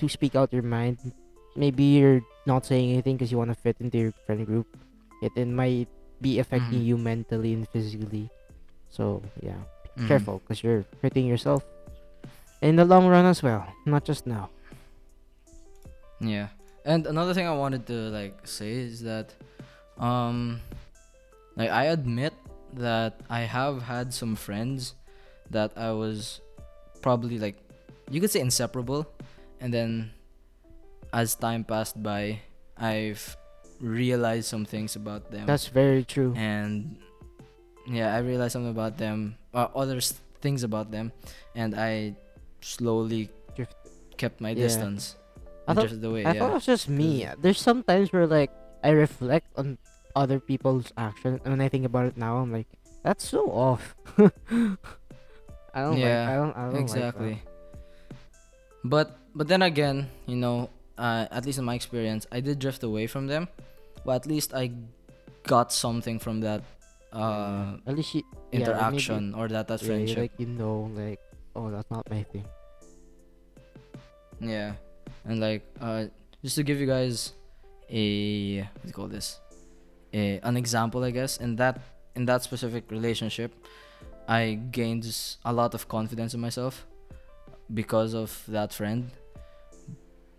[0.00, 0.96] to speak out your mind.
[1.58, 4.64] Maybe you're not saying anything because you want to fit into your friend group.
[5.20, 6.84] It, it might be affecting Mhm.
[6.84, 8.28] you mentally and physically.
[8.90, 9.56] So yeah,
[9.96, 10.06] Mhm.
[10.08, 11.64] careful because you're hurting yourself
[12.60, 14.50] in the long run as well, not just now.
[16.20, 16.48] Yeah.
[16.84, 19.32] And another thing I wanted to like say is that
[19.98, 20.60] um
[21.56, 22.32] like I admit
[22.74, 24.94] that I have had some friends
[25.50, 26.40] that I was
[27.02, 27.56] probably like
[28.10, 29.06] you could say inseparable
[29.60, 30.10] and then
[31.12, 32.40] as time passed by
[32.78, 33.36] I've
[33.80, 36.34] realized some things about them That's very true.
[36.36, 36.96] and
[37.88, 39.98] yeah, I realized something about them, uh, other
[40.40, 41.10] things about them,
[41.56, 42.14] and I
[42.60, 43.30] slowly
[44.16, 44.68] kept my Yeah.
[44.68, 45.16] distance.
[45.66, 46.24] I thought- drifted away.
[46.24, 46.38] I yeah.
[46.40, 47.26] thought it was just me.
[47.40, 48.52] There's some times where like
[48.84, 49.78] I reflect on
[50.14, 52.68] other people's actions, and when I think about it now, I'm like,
[53.02, 53.96] that's so off.
[55.72, 56.28] I don't Yeah, like.
[56.28, 56.54] I don't.
[56.56, 57.42] I don't exactly.
[58.84, 62.82] But but then again, you know, uh, at least in my experience, I did drift
[62.82, 63.48] away from them,
[64.04, 64.72] but at least I
[65.44, 66.62] got something from that
[67.12, 67.76] uh.
[67.86, 70.18] At least you, yeah, interaction or that that yeah, friendship.
[70.18, 71.18] like you know, like
[71.56, 72.46] oh, that's not my thing.
[74.40, 74.74] Yeah,
[75.24, 76.06] and like uh,
[76.42, 77.34] just to give you guys
[77.90, 79.40] a what do you call this,
[80.14, 81.38] a an example, I guess.
[81.38, 81.80] In that
[82.14, 83.52] in that specific relationship,
[84.28, 85.06] I gained
[85.44, 86.86] a lot of confidence in myself
[87.74, 89.10] because of that friend.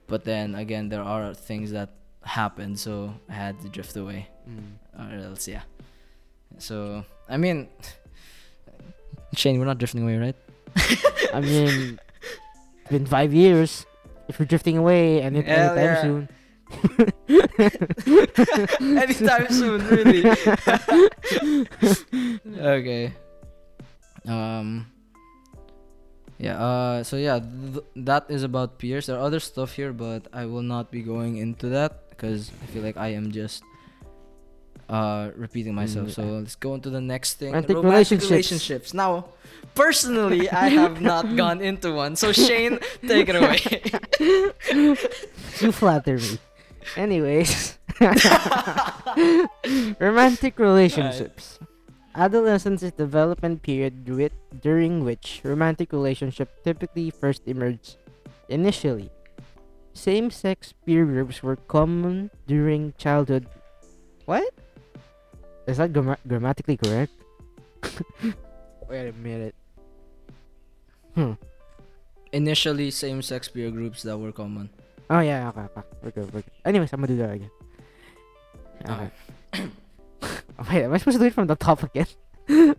[0.08, 1.90] But then again, there are things that
[2.24, 4.28] happened, so I had to drift away,
[4.98, 5.64] or else yeah.
[6.58, 7.68] So I mean,
[9.36, 10.36] Shane, we're not drifting away, right?
[11.34, 12.00] I mean,
[12.82, 13.86] it's been five years.
[14.28, 16.02] If you're drifting away and it, anytime yeah.
[16.02, 16.30] soon.
[18.98, 20.24] Anytime soon, really.
[22.48, 23.14] okay.
[24.26, 24.88] Um.
[26.40, 26.64] Yeah.
[26.64, 27.04] Uh.
[27.04, 29.08] So yeah, th- that is about peers.
[29.08, 32.66] There are other stuff here, but I will not be going into that because I
[32.70, 33.64] feel like I am just
[34.90, 36.10] uh repeating myself.
[36.10, 37.50] Mm, So let's go into the next thing.
[37.54, 38.30] Romantic relationships.
[38.30, 38.94] relationships.
[38.94, 39.26] Now,
[39.74, 42.14] personally, I have not gone into one.
[42.16, 43.58] So Shane, take it away.
[45.66, 46.38] you flatter me.
[46.96, 47.78] Anyways,
[50.00, 51.58] romantic relationships.
[52.14, 57.96] Adolescence is development period with, during which romantic relationship typically first emerge.
[58.50, 59.10] Initially,
[59.94, 63.48] same-sex peer groups were common during childhood.
[64.26, 64.54] What?
[65.68, 67.12] Is that gramma- grammatically correct?
[68.90, 69.56] Wait a minute.
[71.16, 71.34] Hmm.
[72.34, 74.70] Initially, same-sex peer groups that were common.
[75.10, 75.82] Oh yeah, okay, okay.
[76.02, 76.52] We're good, we're good.
[76.64, 77.52] Anyways, I'm gonna do that again.
[78.88, 79.12] Okay.
[80.58, 82.08] Oh, wait, am I supposed to do it from the top again?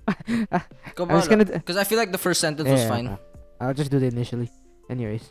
[0.97, 1.45] Come I was gonna.
[1.45, 3.07] Because I feel like the first sentence was Yeah, fine.
[3.09, 3.21] okay.
[3.61, 4.51] I'll just do it initially.
[4.89, 5.31] Anyways.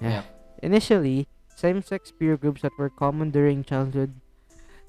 [0.00, 0.08] Yeah.
[0.10, 0.22] Yeah.
[0.62, 4.14] Initially, same-sex peer groups that were common during childhood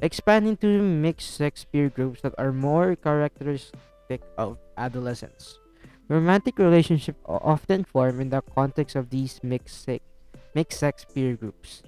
[0.01, 5.59] expand into mixed sex peer groups that are more characteristic of adolescence.
[6.07, 10.03] Romantic relationships often form in the context of these mixed sex,
[10.55, 11.83] mixed sex peer groups.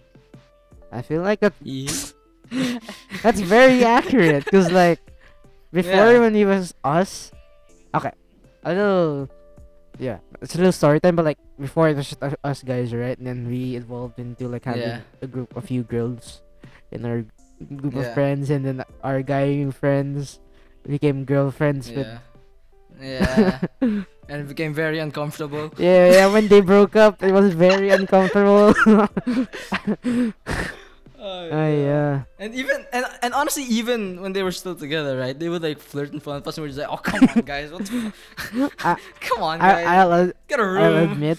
[0.91, 1.53] I feel like that
[3.23, 4.99] that's very accurate because like
[5.71, 6.19] before Yeah.
[6.19, 7.31] when it was us,
[7.93, 8.11] okay,
[8.63, 9.29] a little,
[9.99, 13.17] yeah, it's a little story time, but like before it was just us guys, right?
[13.17, 15.01] And then we evolved into like having Yeah.
[15.21, 16.41] a group, of few girls,
[16.91, 17.25] in our
[17.75, 20.39] group of friends, and then our guy friends
[20.87, 22.07] became girlfriends with.
[22.07, 22.19] Yeah.
[22.99, 23.59] Yeah.
[23.81, 25.71] and it became very uncomfortable.
[25.77, 26.27] Yeah, yeah.
[26.31, 28.73] When they broke up, it was very uncomfortable.
[31.29, 32.23] Oh, Ah, yeah.
[32.41, 35.37] And even and and honestly, even when they were still together, right?
[35.37, 37.69] They would like flirt in front of us, we're just like, "Oh, come on, guys!
[37.71, 37.85] What
[39.21, 39.85] come on, guys!
[39.85, 41.37] I, I'll, ad- Get a I'll room!" admit,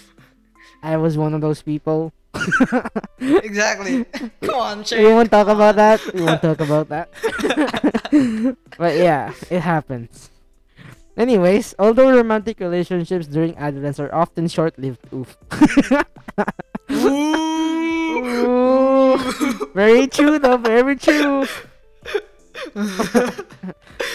[0.81, 2.13] I was one of those people.
[3.19, 4.05] exactly.
[4.41, 5.99] come on, we won't talk about that.
[6.15, 7.11] We won't talk about that.
[8.79, 10.31] but yeah, it happens.
[11.17, 15.35] Anyways, although romantic relationships during adolescence are often short-lived, oof.
[16.91, 18.90] Ooh.
[19.73, 21.45] very true though, very true.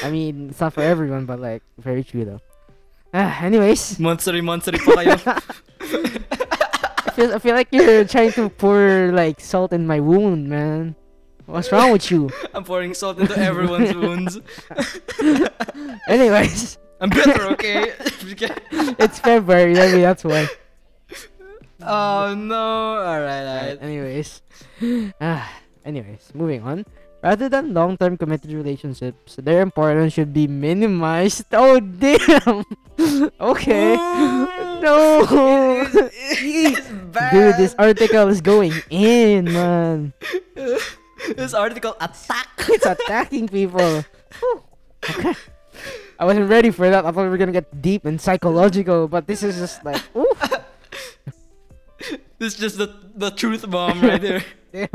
[0.02, 2.40] I mean, it's not for everyone, but like, very true though.
[3.14, 5.16] Ah, anyways, Monthly, monthly pa kayo.
[7.06, 10.96] I feel, I feel like you're trying to pour like salt in my wound, man.
[11.46, 12.28] What's wrong with you?
[12.52, 14.38] I'm pouring salt into everyone's wounds.
[16.08, 17.92] Anyways, I'm better, okay?
[18.98, 20.48] it's February, maybe that's why.
[21.82, 23.02] Oh no!
[23.02, 23.78] Alright, alright.
[23.82, 24.42] anyways.
[25.20, 25.48] Ah,
[25.84, 26.84] anyways, moving on.
[27.22, 31.46] Rather than long-term committed relationships, their importance should be minimized.
[31.52, 32.62] Oh damn.
[33.40, 33.96] okay.
[34.78, 35.26] No.
[36.38, 37.32] It's bad.
[37.32, 40.12] Dude, this article is going in, man.
[41.34, 42.48] this article attack.
[42.68, 44.04] It's attacking people.
[45.10, 45.34] Okay.
[46.18, 47.04] I wasn't ready for that.
[47.04, 50.30] I thought we were gonna get deep and psychological, but this is just like, ooh,
[52.38, 54.44] This is just the the truth bomb right there.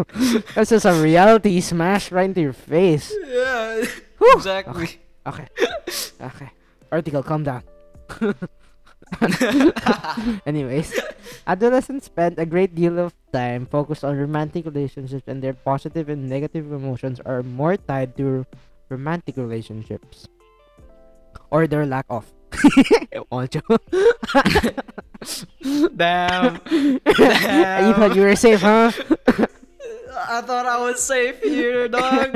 [0.54, 3.12] That's just a reality smash right into your face.
[3.28, 3.84] yeah.
[4.20, 4.34] Whew.
[4.38, 5.00] Exactly.
[5.26, 5.48] Okay.
[6.22, 6.50] Okay.
[6.92, 7.64] Article, calm down.
[10.46, 10.94] Anyways,
[11.48, 16.30] adolescents spend a great deal of time focused on romantic relationships, and their positive and
[16.30, 18.46] negative emotions are more tied to
[18.90, 20.28] romantic relationships
[21.50, 22.26] or their lack of.
[23.32, 23.62] Ocho.
[25.96, 26.60] Damn.
[26.72, 27.00] you
[27.94, 28.92] thought you were safe, huh?
[30.28, 32.36] I thought I was safe here, dog.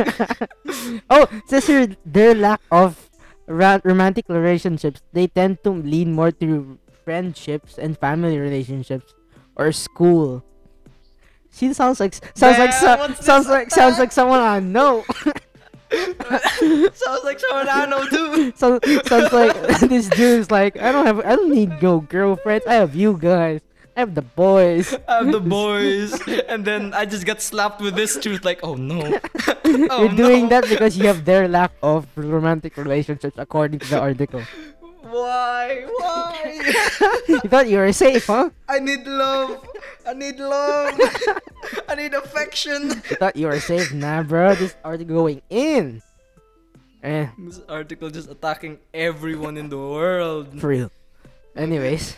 [1.09, 3.09] oh, says here their lack of
[3.47, 9.13] ra- romantic relationships, they tend to lean more to friendships and family relationships
[9.55, 10.43] or school.
[11.51, 15.05] She sounds like sounds like Man, so, sounds like sounds like someone I know.
[16.93, 18.53] Sounds like someone I know too.
[18.55, 22.65] so sounds like this dude's like I don't have I don't need no girlfriends.
[22.65, 23.61] I have you guys.
[23.95, 24.93] I have the boys.
[25.07, 26.19] I have the boys,
[26.49, 28.43] and then I just got slapped with this truth.
[28.43, 28.99] Like, oh no.
[29.47, 30.49] oh, You're doing no.
[30.49, 34.43] that because you have their lack of romantic relationships according to the article.
[35.05, 35.85] Why?
[35.85, 36.33] Why?
[37.29, 38.49] you thought you were safe, huh?
[38.67, 39.61] I need love.
[40.05, 40.97] I need love.
[41.87, 42.89] I need affection.
[43.09, 44.55] You thought you were safe, nah, bro.
[44.55, 46.01] This article going in.
[47.03, 50.59] Eh, This article just attacking everyone in the world.
[50.59, 50.89] for real.
[51.55, 52.17] Anyways,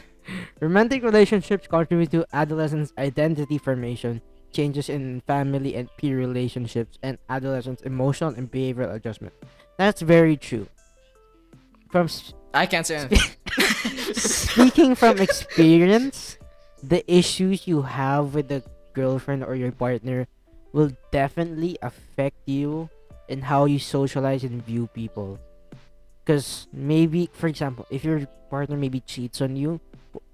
[0.62, 4.22] romantic relationships contribute to adolescents' identity formation,
[4.56, 9.34] changes in family and peer relationships, and adolescents' emotional and behavioral adjustment.
[9.78, 10.68] That's very true.
[11.92, 14.14] From s- I can't say anything.
[14.14, 16.38] speaking from experience,
[16.82, 20.28] the issues you have with the girlfriend or your partner
[20.74, 22.90] will definitely affect you
[23.28, 25.40] in how you socialize and view people.
[26.24, 29.80] Because maybe, for example, if your partner maybe cheats on you,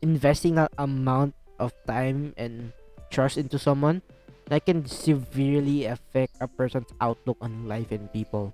[0.02, 2.74] investing that amount of time and
[3.10, 4.02] trust into someone
[4.48, 8.54] that can severely affect a person's outlook on life and people.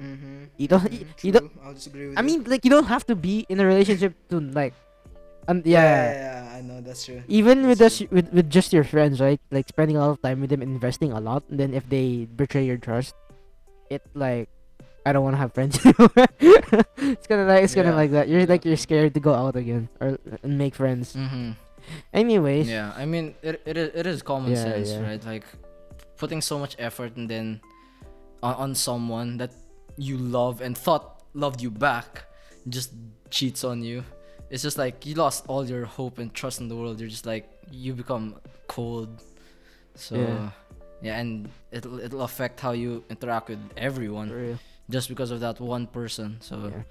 [0.00, 0.44] Mm-hmm.
[0.56, 3.14] You don't- you- you don't- I'll disagree with I mean, like you don't have to
[3.16, 4.74] be in a relationship to like,
[5.48, 5.82] um, yeah, yeah.
[5.84, 6.12] yeah,
[6.52, 7.22] yeah, I know that's true.
[7.28, 9.40] Even with That's us, with, with just your friends, right?
[9.50, 12.24] Like spending a lot of time with them, investing a lot, and then if they
[12.30, 13.14] betray your trust,
[13.90, 14.48] it like,
[15.04, 16.14] I don't want to have friends anymore.
[16.38, 18.02] it's kind of like it's kind of Yeah.
[18.06, 18.28] like that.
[18.30, 18.54] You're Yeah.
[18.54, 20.14] like you're scared to go out again or
[20.46, 21.14] and make friends.
[21.18, 21.58] Mm-hmm.
[22.14, 25.02] Anyways, Yeah, I mean, it it is, it is common Yeah, sense, yeah.
[25.02, 25.22] right?
[25.26, 25.42] Like
[26.22, 27.58] putting so much effort and then
[28.46, 29.50] on, on someone that
[29.96, 32.24] you love and thought loved you back
[32.68, 32.92] just
[33.30, 34.04] cheats on you.
[34.50, 37.00] It's just like you lost all your hope and trust in the world.
[37.00, 38.36] You're just like you become
[38.68, 39.22] cold.
[39.94, 40.50] So Yeah.
[41.02, 45.86] Yeah, and it'll it'll affect how you interact with everyone just because of that one
[45.86, 46.36] person.
[46.40, 46.82] So Yeah.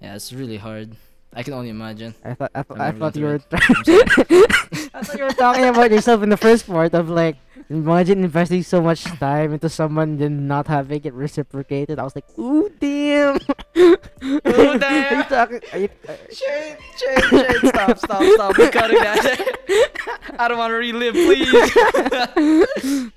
[0.00, 0.96] yeah, it's really hard.
[1.34, 2.14] I can only imagine.
[2.24, 6.22] I thought I, I've I thought you were I thought you were talking about yourself
[6.22, 7.36] in the first part of like
[7.70, 11.98] imagine investing so much time into someone then not having it reciprocated.
[11.98, 13.36] I was like, ooh damn.
[13.76, 13.96] Ooh,
[14.44, 15.18] Are damn.
[15.18, 15.60] you talking?
[15.72, 18.58] Are you, uh, Shane, Shane, Shane, stop, stop, stop.
[18.58, 19.20] We're cutting that.
[20.38, 21.52] I don't want to relive, please.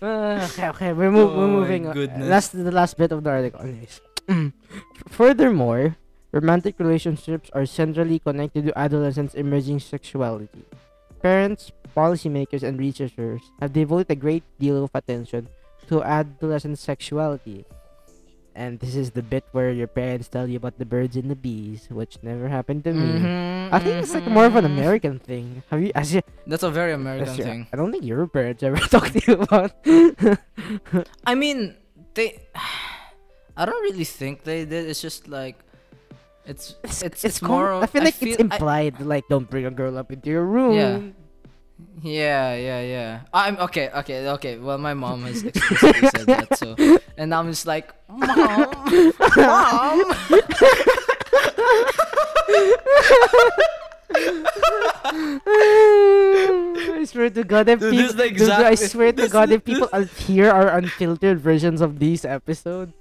[0.01, 1.93] uh, okay, okay, we're, move, Oh we're moving on.
[1.93, 2.27] goodness.
[2.27, 3.61] That's the last bit of the article.
[3.61, 4.01] Anyways.
[5.09, 5.97] Furthermore,
[6.31, 10.63] romantic relationships are centrally connected to adolescents' emerging sexuality.
[11.21, 15.47] Parents, policymakers, and researchers have devoted a great deal of attention
[15.87, 17.65] to adolescent sexuality.
[18.55, 21.37] And this is the bit where your parents tell you about the birds and the
[21.37, 23.21] bees, which never happened to me.
[23.21, 24.75] Mhm, I think it's like more of an mhm.
[24.75, 25.63] American thing.
[25.71, 25.91] Have you?
[25.95, 27.67] As you That's a very American thing.
[27.71, 29.71] I don't think your parents ever talked to you about.
[31.23, 31.77] I mean,
[32.13, 32.43] they.
[33.55, 34.87] I don't really think they did.
[34.89, 35.59] It's just like,
[36.45, 37.73] it's it's it's, com- more.
[37.73, 40.73] I feel like it's I- implied, like don't bring a girl up into your room.
[40.75, 40.99] Yeah.
[42.03, 43.21] Yeah, yeah, yeah.
[43.33, 44.57] I'm okay, okay, okay.
[44.57, 46.75] Well, my mom has explicitly said that, so
[47.17, 50.13] and I'm just like, mom, mom.
[56.93, 59.87] I swear to God, if people, this is the I swear to God, if people
[60.25, 62.93] hear our unfiltered versions of these episodes,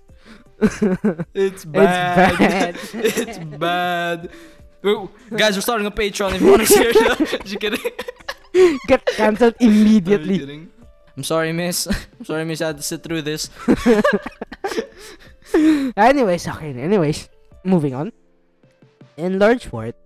[1.34, 2.36] It's bad.
[2.40, 3.04] It's bad.
[3.04, 4.30] it's bad.
[4.84, 7.40] Ooh, guys, we're starting a Patreon if you want to hear that.
[7.44, 7.80] Just kidding.
[8.88, 10.38] get cancelled I'm immediately.
[10.38, 10.70] kidding.
[11.16, 11.86] I'm sorry, miss.
[12.18, 12.60] I'm sorry, miss.
[12.62, 13.50] I had to sit through this.
[15.96, 16.72] anyways, okay.
[16.74, 17.28] Anyways,
[17.64, 18.12] moving on.
[19.16, 19.96] In large part,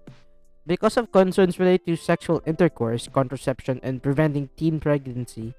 [0.67, 5.55] because of concerns related to sexual intercourse, contraception, and preventing teen pregnancy,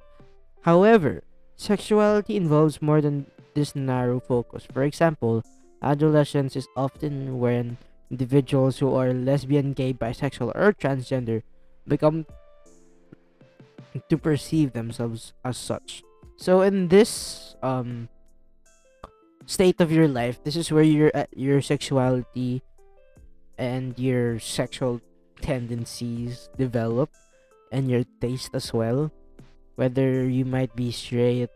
[0.63, 1.23] however,
[1.55, 4.67] sexuality involves more than this narrow focus.
[4.71, 5.43] For example,
[5.81, 7.77] adolescence is often when
[8.11, 11.41] individuals who are lesbian, gay, bisexual, or transgender
[11.87, 12.25] become
[14.09, 16.03] to perceive themselves as such.
[16.37, 18.09] So in this um
[19.45, 22.61] state of your life, this is where your uh, your sexuality
[23.57, 24.99] and your sexual
[25.39, 27.09] tendencies develop
[27.71, 29.11] and your taste as well.
[29.75, 31.51] Whether you might be straight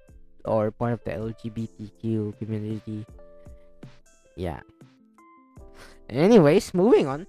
[0.46, 3.06] or part of the LGBTQ community.
[4.36, 4.62] Yeah.
[6.10, 7.28] Anyways, moving on.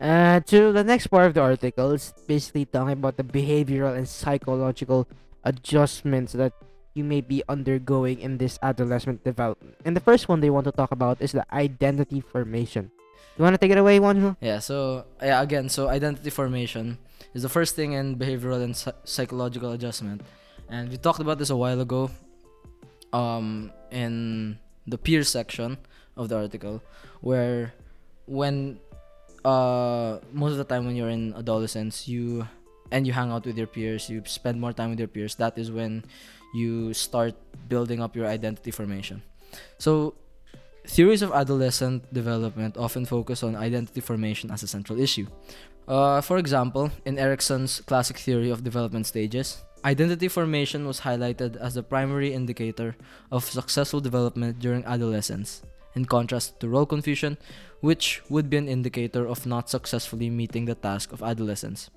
[0.00, 4.08] Uh, to the next part of the article, it's basically talking about the behavioral and
[4.08, 5.06] psychological
[5.44, 6.52] adjustments that
[6.94, 9.76] you may be undergoing in this adolescent development.
[9.84, 12.90] And the first one they want to talk about is the identity formation.
[13.36, 14.36] You want to take it away, Juancho?
[14.40, 16.98] Yeah, so yeah, again, so identity formation
[17.32, 20.22] is the first thing in behavioral and psychological adjustment.
[20.68, 22.10] And we talked about this a while ago
[23.12, 25.78] um in the peer section
[26.16, 26.82] of the article
[27.20, 27.72] where
[28.26, 28.78] when
[29.44, 32.46] uh most of the time when you're in adolescence you
[32.90, 35.56] and you hang out with your peers, you spend more time with your peers, that
[35.56, 36.04] is when
[36.52, 37.34] you start
[37.68, 39.22] building up your identity formation.
[39.78, 40.14] So
[40.86, 45.26] Theories of adolescent development often focus on identity formation as a central issue.
[45.86, 51.74] Uh, for example, in Erikson's classic theory of development stages, identity formation was highlighted as
[51.74, 52.96] the primary indicator
[53.30, 55.62] of successful development during adolescence,
[55.94, 57.38] in contrast to role confusion,
[57.80, 61.90] which would be an indicator of not successfully meeting the task of adolescence.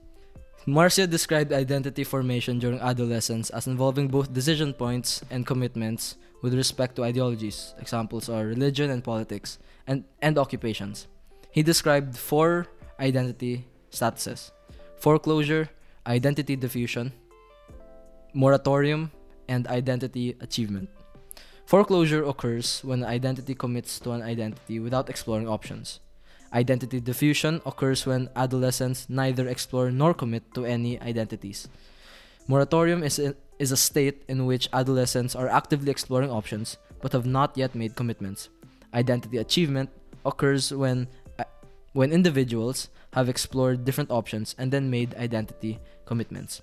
[0.66, 6.96] Marcia described identity formation during adolescence as involving both decision points and commitments with respect
[6.96, 7.76] to ideologies.
[7.80, 11.08] Examples are religion and politics, and, and occupations.
[11.52, 12.68] He described four
[13.00, 14.52] identity statuses
[14.98, 15.70] foreclosure,
[16.08, 17.12] identity diffusion,
[18.34, 19.12] moratorium,
[19.48, 20.90] and identity achievement.
[21.66, 26.00] Foreclosure occurs when an identity commits to an identity without exploring options.
[26.54, 31.68] Identity diffusion occurs when adolescents neither explore nor commit to any identities.
[32.48, 37.26] Moratorium is a, is a state in which adolescents are actively exploring options but have
[37.26, 38.50] not yet made commitments.
[38.94, 39.90] Identity achievement
[40.26, 41.08] occurs when
[41.40, 41.44] uh,
[41.94, 46.62] when individuals have explored different options and then made identity commitments.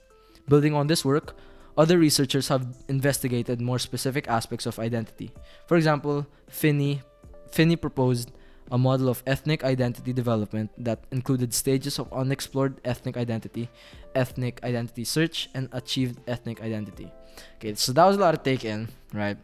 [0.49, 1.35] Building on this work,
[1.77, 5.33] other researchers have investigated more specific aspects of identity.
[5.67, 7.03] For example, Phinney
[7.51, 8.31] Phinney proposed
[8.71, 13.69] a model of ethnic identity development that included stages of unexplored ethnic identity,
[14.15, 17.11] ethnic identity search, and achieved ethnic identity.
[17.57, 19.37] Okay, so that was a lot to take in, right?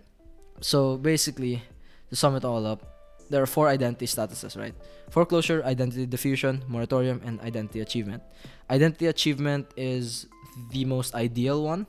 [0.61, 1.63] So basically,
[2.11, 2.87] to sum it all up,
[3.29, 4.75] there are four identity statuses, right?
[5.11, 8.23] Foreclosure, identity diffusion, moratorium, and identity achievement.
[8.71, 10.27] Identity achievement is
[10.71, 11.87] the most ideal one,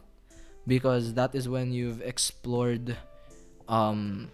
[0.68, 2.95] because that is when you've explored
[3.68, 4.30] um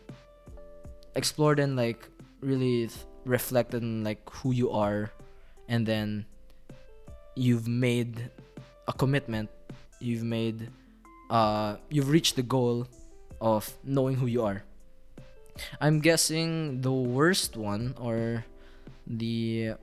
[1.16, 2.10] explored and like
[2.42, 5.14] really th- reflected on like who you are
[5.70, 6.26] and then
[7.36, 8.30] you've made
[8.88, 9.50] a commitment.
[10.00, 10.70] You've made
[11.30, 12.88] uh you've reached the goal
[13.40, 14.64] of knowing who you are.
[15.80, 18.44] I'm guessing the worst one or
[19.06, 19.74] the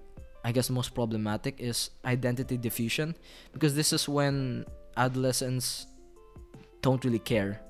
[0.42, 3.14] i guess most problematic is identity diffusion
[3.52, 4.64] because this is when
[4.96, 5.86] adolescents
[6.82, 7.60] don't really care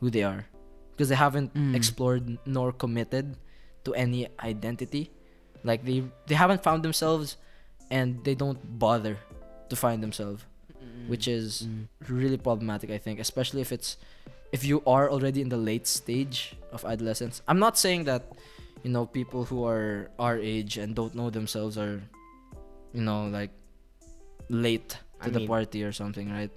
[0.00, 0.46] who they are.
[0.92, 1.74] Because they haven't Mm.
[1.74, 3.36] explored nor committed
[3.84, 5.10] to any identity.
[5.64, 7.36] Like they they haven't found themselves
[7.90, 9.16] and they don't bother
[9.68, 10.44] to find themselves.
[11.08, 11.88] Which is Mm.
[12.08, 13.18] really problematic i think.
[13.20, 13.96] Especially if it's
[14.52, 17.40] if you are already in the late stage of adolescence.
[17.48, 18.28] I'm not saying that
[18.84, 22.00] you know people who are our age and don't know themselves are
[22.92, 23.52] you know like
[24.48, 26.50] late to I the mean- party or something right?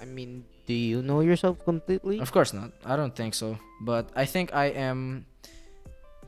[0.00, 2.20] I mean, do you know yourself completely?
[2.20, 2.70] of course not.
[2.84, 3.56] I don't think so.
[3.80, 5.24] But i think i am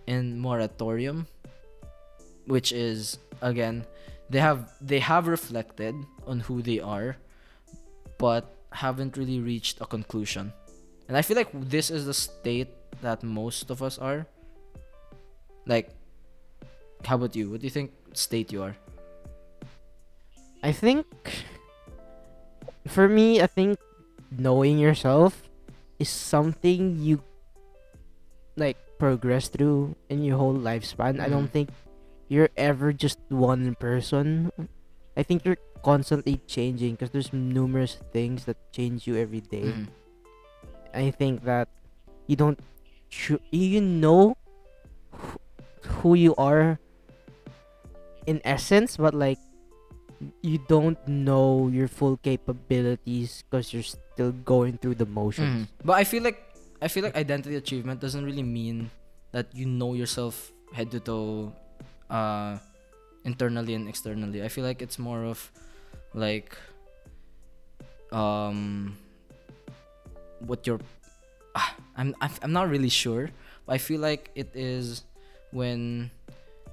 [0.06, 1.26] in moratorium
[2.46, 3.84] which is again
[4.32, 5.94] they have they have reflected
[6.26, 7.20] on who they are
[8.16, 10.52] but haven't really reached a conclusion.
[11.06, 12.72] And i feel like this is the state
[13.04, 14.24] that most of us are.
[15.66, 15.92] Like
[17.04, 17.50] how about you?
[17.52, 18.76] What do you think state you are?
[20.62, 21.04] I think
[22.88, 23.78] for me, I think
[24.30, 25.48] knowing yourself
[25.98, 27.22] is something you
[28.56, 31.20] like progress through in your whole lifespan.
[31.20, 31.52] I don't Mhm.
[31.52, 31.68] think
[32.28, 34.52] you're ever just one person.
[35.16, 39.72] I think you're constantly changing because there's numerous things that change you every day.
[39.72, 39.88] Mhm.
[40.92, 41.68] I think that
[42.26, 42.60] you don't
[43.08, 44.36] chu- you know
[45.14, 45.40] wh-
[46.04, 46.78] who you are
[48.26, 49.38] in essence, but like
[50.42, 55.64] you don't know your full capabilities because you're still going through the motions.
[55.66, 55.84] Mhm.
[55.84, 56.38] But I feel like
[56.80, 58.90] I feel like identity achievement doesn't really mean
[59.32, 61.52] that you know yourself head to toe,
[62.08, 62.56] uh,
[63.24, 64.42] internally and externally.
[64.42, 65.38] I feel like it's more of
[66.14, 66.56] like,
[68.12, 68.96] um,
[70.40, 70.80] what your,
[71.54, 73.30] ah, I'm I'm I'm not really sure.
[73.66, 75.04] But I feel like it is
[75.52, 76.10] when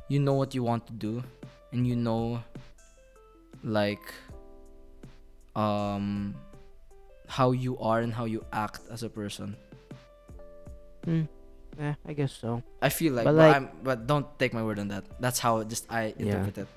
[0.08, 1.24] you know what you want to do
[1.72, 2.42] and you know,
[3.68, 4.02] like,
[5.56, 6.36] um
[7.28, 9.56] how you are and how you act as a person.
[11.04, 11.28] Hmm.
[11.78, 12.64] Yeah, I guess so.
[12.82, 15.04] I feel like, But but, like- but don't take my word on that.
[15.20, 16.48] That's how just I Yeah.
[16.48, 16.68] it.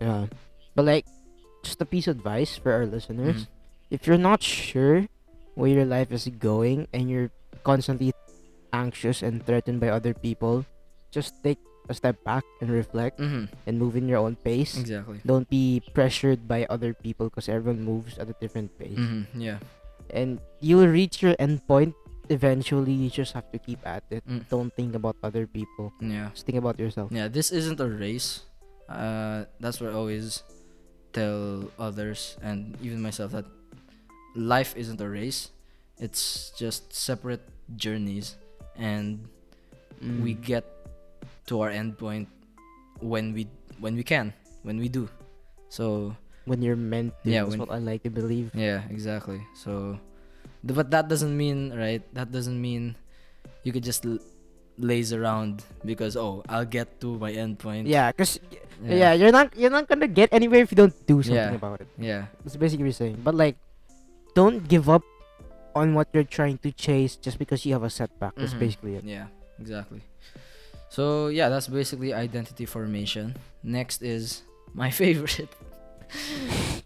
[0.00, 0.26] Yeah.
[0.74, 1.06] But like
[1.62, 3.46] just a piece of advice for our listeners.
[3.46, 3.48] Mhm.
[3.90, 5.06] If you're not sure
[5.54, 7.30] where your life is going and you're
[7.64, 8.12] constantly
[8.74, 10.66] anxious and threatened by other people,
[11.14, 11.58] just take
[11.90, 13.48] a step back and reflect Mhm.
[13.66, 14.76] and move in your own pace.
[14.78, 15.20] Exactly.
[15.24, 18.98] Don't be pressured by other people because everyone moves at a different pace.
[18.98, 19.26] Mhm.
[19.36, 19.58] Yeah.
[20.10, 21.94] And you'll reach your end point
[22.28, 22.92] eventually.
[22.92, 24.22] You just have to keep at it.
[24.26, 24.46] Mm.
[24.50, 25.92] Don't think about other people.
[26.02, 26.30] Yeah.
[26.34, 27.10] Just think about yourself.
[27.10, 27.26] Yeah.
[27.28, 28.42] This isn't a race.
[28.86, 30.42] Uh, that's what I always
[31.12, 33.46] tell others and even myself that
[34.36, 35.50] life isn't a race.
[35.98, 37.40] It's just separate
[37.74, 38.36] journeys,
[38.76, 39.26] and
[40.22, 40.44] we Mm.
[40.44, 40.64] get
[41.46, 42.28] to our end point
[43.00, 43.46] when we
[43.78, 44.32] when we can
[44.62, 45.08] when we do.
[45.68, 46.14] So
[46.46, 47.30] when you're meant to.
[47.30, 48.54] Yeah, that's what I like to believe.
[48.54, 49.42] Yeah, exactly.
[49.54, 49.98] So,
[50.62, 52.02] but that doesn't mean, right?
[52.14, 52.94] That doesn't mean
[53.66, 54.22] you could just l-
[54.78, 57.86] laze around because oh, I'll get to my end point.
[57.90, 58.38] Yeah, cause
[58.82, 59.12] yeah.
[59.12, 61.58] you're not you're not gonna get anywhere if you don't do something Yeah.
[61.58, 61.88] about it.
[61.98, 63.20] yeah, That's basically what you're saying.
[63.26, 63.56] But like,
[64.34, 65.02] don't give up
[65.74, 68.32] on what you're trying to chase just because you have a setback.
[68.36, 68.60] That's Mhm.
[68.62, 69.04] basically it.
[69.04, 69.26] yeah,
[69.60, 70.00] exactly.
[70.88, 73.36] So yeah, that's basically identity formation.
[73.62, 74.42] Next is
[74.74, 75.50] my favorite.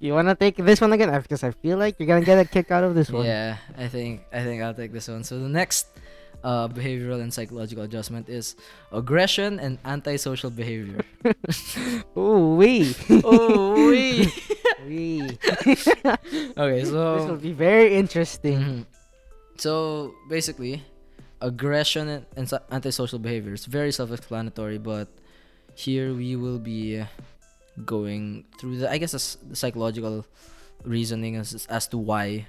[0.00, 1.12] You wanna take this one again?
[1.20, 3.26] Because I feel like you're gonna get a kick out of this one.
[3.26, 5.24] Yeah, I think I think I'll take this one.
[5.24, 5.86] So the next
[6.42, 8.56] uh, behavioral and psychological adjustment is
[8.92, 11.04] aggression and antisocial behavior.
[12.16, 12.94] Ooh wee.
[13.24, 14.32] oh, wee.
[14.86, 15.38] wee.
[16.56, 18.58] okay, so this will be very interesting.
[18.58, 18.86] Mhm.
[19.60, 20.82] So basically,
[21.40, 25.08] aggression and, antisocial behavior is very self-explanatory, but
[25.74, 27.02] here we will be
[27.84, 30.26] going through the I guess the, psychological
[30.84, 32.46] reasoning as as to why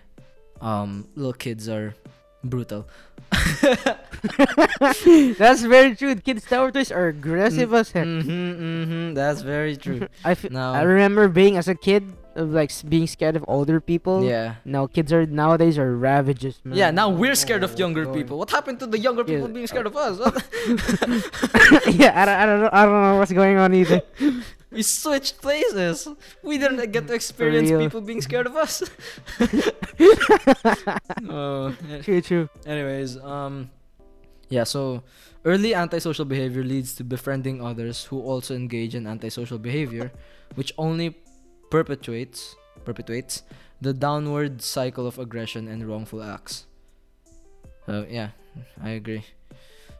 [0.59, 1.93] um little kids are
[2.43, 2.87] brutal.
[5.37, 6.15] That's very true.
[6.15, 8.05] Kids nowadays are aggressive as heck.
[8.05, 10.07] Mm-hmm, mm-hmm, that's very true.
[10.25, 12.03] I fe- Now- I remember being as a kid
[12.35, 14.23] of like being scared of older people.
[14.23, 14.55] yeah.
[14.65, 16.77] Now kids are nowadays are ravages, man.
[16.77, 18.17] Yeah, now we're scared of Oh, younger Lord.
[18.17, 18.37] people.
[18.37, 20.19] What happened to the younger people Yeah, being scared of us?
[22.01, 22.69] Yeah, I don't, I don't know.
[22.71, 24.01] I don't know what's going on either.
[24.71, 26.07] we switched places.
[26.43, 28.83] We didn't get to experience people being scared of us.
[31.29, 32.01] oh, yeah.
[32.01, 32.49] True, true.
[32.65, 33.69] Anyways, um,
[34.49, 34.63] yeah.
[34.63, 35.03] So
[35.45, 40.11] early antisocial behavior leads to befriending others who also engage in antisocial behavior,
[40.55, 41.17] which only
[41.71, 42.55] perpetuates
[42.85, 43.43] perpetuates
[43.81, 46.67] the downward cycle of aggression and wrongful acts.
[47.87, 48.29] So yeah,
[48.83, 49.25] I agree.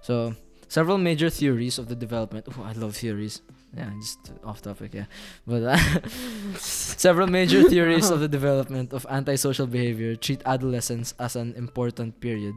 [0.02, 0.36] So
[0.68, 2.46] several major theories of the development.
[2.52, 3.42] Oh, I love theories.
[3.76, 4.94] Yeah, just off topic.
[4.94, 5.06] Yeah,
[5.48, 5.78] but uh,
[6.60, 12.54] several major theories of the development of antisocial behavior treat adolescence as an important period.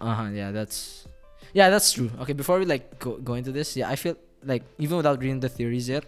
[0.00, 0.28] Uh huh.
[0.32, 1.06] Yeah, that's
[1.52, 2.10] yeah, that's true.
[2.20, 5.40] Okay, before we like go, go into this, yeah, I feel like even without reading
[5.40, 6.04] the theories yet,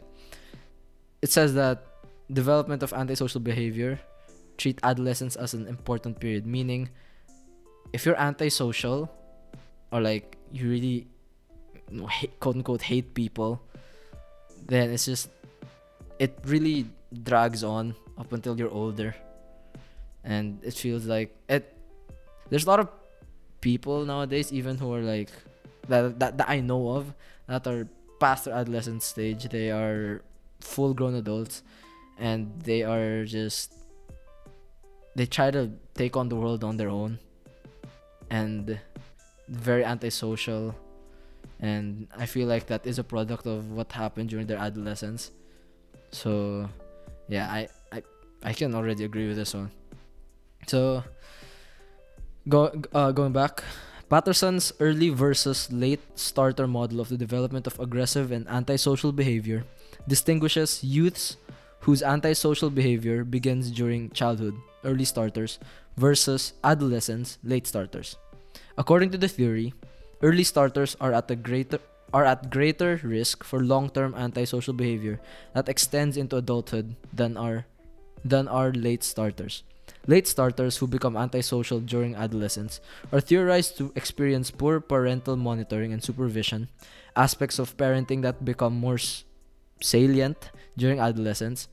[1.21, 1.85] it says that
[2.33, 4.01] development of antisocial behavior
[4.59, 6.45] treat adolescence as an important period.
[6.45, 6.91] Meaning,
[7.93, 9.09] if you're antisocial,
[9.93, 11.07] or like you really
[12.41, 13.63] quote unquote hate people,
[14.67, 15.31] then it's just
[16.19, 16.87] it really
[17.23, 19.15] drags on up until you're older,
[20.25, 21.75] and it feels like it.
[22.51, 22.89] There's a lot of
[23.61, 25.31] people nowadays, even who are like
[25.89, 27.15] that that, that I know of
[27.47, 27.89] that are
[28.21, 29.49] past their adolescent stage.
[29.49, 30.21] They are
[30.61, 31.63] full grown adults,
[32.19, 33.73] and they are just
[35.15, 37.19] they try to take on the world on their own,
[38.31, 38.79] and
[39.49, 40.75] very antisocial.
[41.61, 45.33] And I feel like that is a product of what happened during their adolescence.
[46.13, 46.69] So,
[47.27, 48.03] yeah, I I
[48.43, 49.71] I can already agree with this one.
[50.67, 51.03] So,
[52.49, 53.65] go uh, going back,
[54.09, 59.65] Patterson's early versus late starter model of the development of aggressive and antisocial behavior
[60.07, 61.37] distinguishes youths
[61.81, 64.55] whose antisocial behavior begins during childhood,
[64.85, 65.59] early starters,
[65.97, 68.17] versus adolescents, late starters.
[68.77, 69.75] According to the theory,
[70.23, 71.81] early starters are at a greater
[72.13, 75.21] are at greater risk for long-term antisocial behavior
[75.53, 77.67] that extends into adulthood than are
[78.25, 79.63] than are late starters.
[80.07, 82.81] Late starters who become antisocial during adolescence
[83.13, 86.69] are theorized to experience poor parental monitoring and supervision,
[87.15, 88.97] aspects of parenting that become more
[89.81, 91.69] salient during adolescence.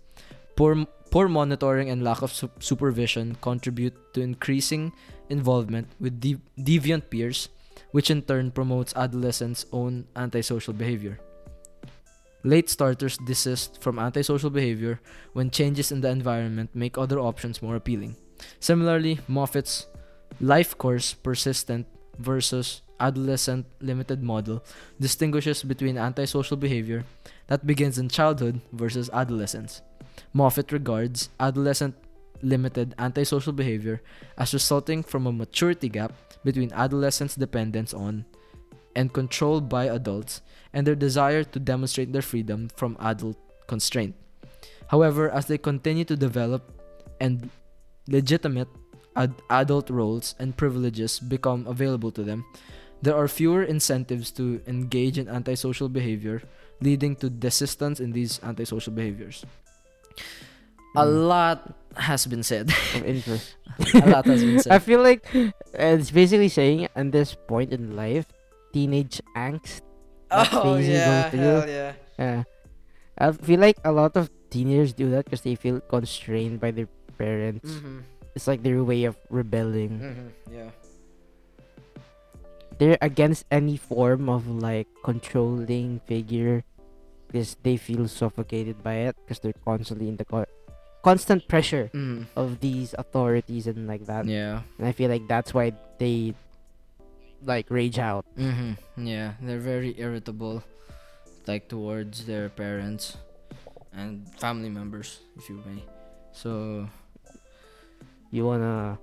[0.55, 4.93] Poor, poor monitoring and lack of su- supervision contribute to increasing
[5.29, 7.49] involvement with de- deviant peers,
[7.91, 11.19] which in turn promotes adolescents' own antisocial behavior.
[12.43, 14.99] Late starters desist from antisocial behavior
[15.33, 18.15] when changes in the environment make other options more appealing.
[18.59, 19.87] Similarly, Moffitt's
[20.39, 21.87] life course persistent
[22.19, 24.63] versus adolescent limited model
[24.99, 27.03] distinguishes between antisocial behavior
[27.47, 29.81] that begins in childhood versus adolescence.
[30.33, 31.95] Moffitt regards adolescent
[32.41, 34.01] limited antisocial behavior
[34.37, 38.25] as resulting from a maturity gap between adolescents' dependence on
[38.95, 40.41] and control by adults
[40.73, 43.37] and their desire to demonstrate their freedom from adult
[43.67, 44.15] constraint.
[44.87, 46.71] However, as they continue to develop
[47.19, 47.49] and
[48.07, 48.69] legitimate
[49.15, 52.45] ad- adult roles and privileges become available to them,
[53.01, 56.41] there are fewer incentives to engage in antisocial behavior,
[56.81, 59.45] leading to desistance in these antisocial behaviors.
[60.95, 61.27] A Mm.
[61.27, 61.59] lot
[61.99, 62.71] has been said.
[62.95, 63.55] Of interest.
[63.99, 64.71] a lot has been said.
[64.71, 65.27] I feel like
[65.75, 68.31] it's basically saying at this point in life,
[68.71, 69.81] teenage angst.
[70.31, 71.93] Oh yeah, hell yeah.
[72.19, 72.43] Yeah.
[73.19, 76.87] I feel like a lot of teenagers do that because they feel constrained by their
[77.19, 77.71] parents.
[77.71, 77.99] Mm-hmm.
[78.35, 79.99] It's like their way of rebelling.
[79.99, 80.27] Mm-hmm.
[80.51, 80.69] Yeah.
[82.77, 86.63] They're against any form of like controlling figure
[87.27, 90.49] because they feel suffocated by it because they're constantly in the co-
[91.03, 92.27] constant pressure Mm.
[92.35, 94.25] of these authorities and like that.
[94.25, 94.61] Yeah.
[94.77, 96.33] And I feel like that's why they
[97.45, 98.25] like rage out.
[98.37, 98.75] Mm-hmm.
[99.07, 100.63] Yeah, they're very irritable,
[101.47, 103.15] like towards their parents
[103.93, 105.79] and family members, if you may.
[106.33, 106.89] So
[108.35, 108.99] You wanna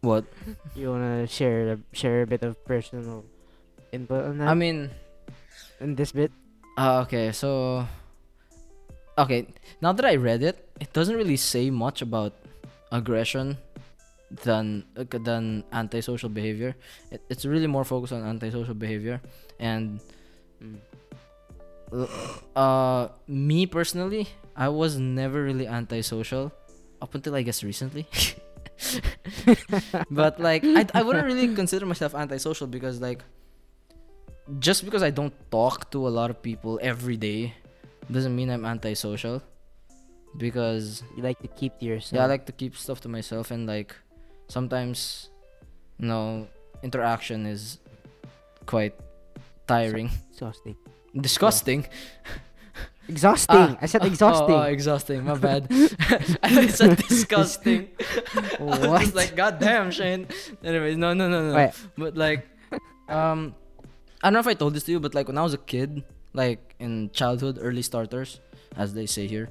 [0.00, 0.24] what?
[0.76, 3.24] you wanna share a, share a bit of personal
[3.92, 4.90] input on that I mean,
[5.80, 6.32] in this bit?
[6.78, 7.86] uh, okay, so
[9.18, 9.46] okay.
[9.80, 12.32] Now that I read it, it doesn't really say much about
[12.90, 13.58] aggression
[14.44, 16.74] than uh, than antisocial behavior.
[17.10, 19.20] It, it's really more focused on antisocial behavior
[19.60, 20.00] and
[22.56, 24.26] uh me personally
[24.56, 26.50] i was never really antisocial
[27.00, 28.08] up until i guess recently
[30.10, 33.22] but like I, I wouldn't really consider myself antisocial because like
[34.58, 37.54] just because i don't talk to a lot of people every day
[38.10, 39.42] doesn't mean i'm antisocial
[40.38, 42.12] because You like to keep to yourself.
[42.18, 43.94] yeah i like to keep stuff to myself and like
[44.48, 45.28] sometimes
[45.98, 46.48] you know
[46.82, 47.78] interaction is
[48.66, 48.94] quite
[49.68, 50.76] tiring exhausting.
[51.20, 51.86] disgusting
[53.08, 53.76] Exhausting.
[53.80, 54.54] I said Oh, exhausting.
[54.54, 55.24] Oh, exhausting.
[55.24, 55.66] My bad.
[56.42, 57.88] I said disgusting.
[58.34, 59.14] I was What?
[59.14, 60.26] like, God damn, Shane.
[60.62, 61.54] Anyways, no, no, no, no.
[61.56, 61.72] Wait.
[61.98, 62.46] But like,
[63.08, 63.54] um,
[64.22, 65.58] I don't know if I told this to you, but like when I was a
[65.58, 68.40] kid, like in childhood, early starters,
[68.76, 69.50] as they say here,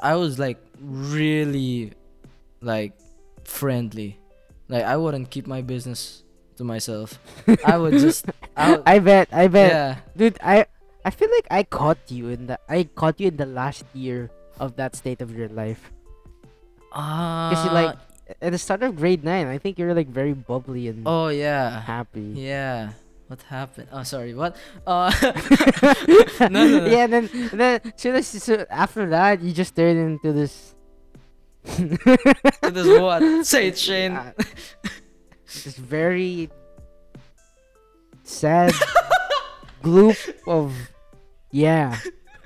[0.00, 1.92] I was like really,
[2.60, 2.92] like,
[3.44, 4.18] friendly.
[4.68, 6.22] Like I wouldn't keep my business
[6.56, 7.18] to myself.
[7.66, 8.26] I would just,
[8.56, 9.28] I would, I bet.
[9.32, 9.70] I bet.
[9.72, 9.96] yeah.
[10.16, 10.66] Dude, I
[11.04, 14.30] I feel like I caught you in the I caught you in the last year
[14.58, 15.92] of that state of your life.
[16.92, 17.50] Ah.
[17.50, 17.96] Because you like
[18.40, 21.80] at the start of grade nine, I think you're like very bubbly and Oh yeah.
[21.82, 22.32] happy.
[22.34, 22.92] Yeah.
[23.28, 23.88] What happened?
[23.90, 24.34] Oh, sorry.
[24.34, 24.54] What?
[24.86, 25.08] Uh,
[26.40, 26.86] no, no, no.
[26.86, 27.80] Yeah, and then and then
[28.14, 30.74] as so after that, you just turned into this.
[31.64, 33.46] It is what?
[33.46, 34.12] Say it, Shane.
[34.12, 34.32] Uh,
[35.46, 36.50] this very
[38.24, 38.72] sad
[39.82, 40.72] gloop of
[41.54, 41.94] yeah.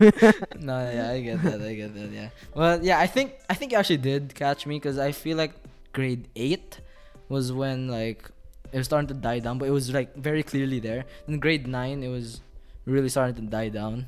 [0.68, 1.60] no, yeah, I get that.
[1.64, 2.10] I get that.
[2.12, 2.28] Yeah.
[2.54, 5.54] Well, yeah, I think I think you actually did catch me because I feel like
[5.96, 6.78] grade eight
[7.28, 8.22] was when like
[8.70, 11.02] it was starting to die down, but it was like very clearly there.
[11.26, 12.40] In grade nine, it was
[12.86, 14.06] really starting to die down.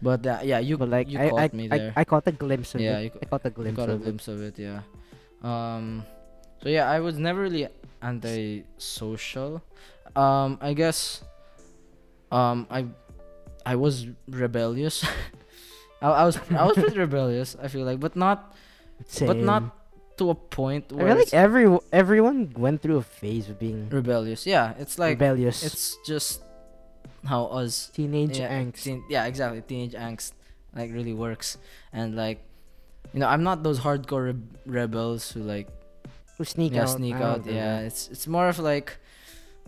[0.00, 1.92] But uh, yeah, you But like you I, caught I, me I, there.
[1.96, 3.04] I caught a glimpse of Yeah, it.
[3.04, 4.04] you ca- I caught a glimpse got a of it.
[4.04, 4.82] glimpse of it, yeah.
[5.42, 6.04] Um,
[6.62, 7.66] so yeah, I was never really
[8.02, 9.62] anti-social.
[10.14, 11.22] Um, I guess,
[12.30, 12.86] um, I,
[13.66, 15.02] I was rebellious.
[16.00, 17.56] I, I was I was pretty rebellious.
[17.60, 18.54] I feel like, but not
[19.06, 19.26] Same.
[19.26, 19.62] but not
[20.18, 24.46] to a point I feel like every everyone went through a phase of being rebellious.
[24.46, 25.66] Yeah, it's like rebellious.
[25.66, 26.40] it's just
[27.26, 28.82] how us teenage yeah, angst.
[28.86, 29.60] teen- yeah, exactly.
[29.60, 30.32] Teenage angst
[30.74, 31.58] like really works,
[31.92, 32.44] and like,
[33.12, 35.68] you know, I'm not those hardcore reb- rebels who like
[36.38, 36.90] Who sneak yeah out?
[37.00, 38.98] sneak out yeah it's it's more of like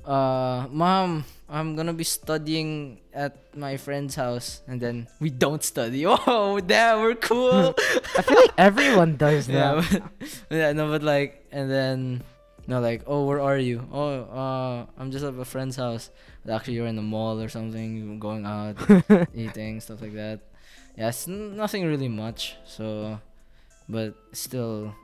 [0.09, 4.62] uh mom i'm gonna be studying at my friend's house.
[4.70, 6.06] And then we don't study.
[6.06, 7.74] Oh damn we're cool.
[8.16, 12.22] I feel like everyone does yeah but, yeah no but like and then
[12.70, 13.82] no like oh where are you?
[13.90, 16.14] Oh uh i'm just at a friend's house.
[16.46, 18.78] But actually you're in the mall or something going out
[19.34, 20.40] eating stuff like that.
[20.96, 23.18] Yeah it's n- nothing really much so
[23.90, 24.94] but still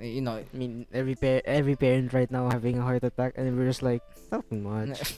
[0.00, 3.56] you know I mean, every par- every parent right now having a heart attack, and
[3.56, 5.16] we're just like nothing much.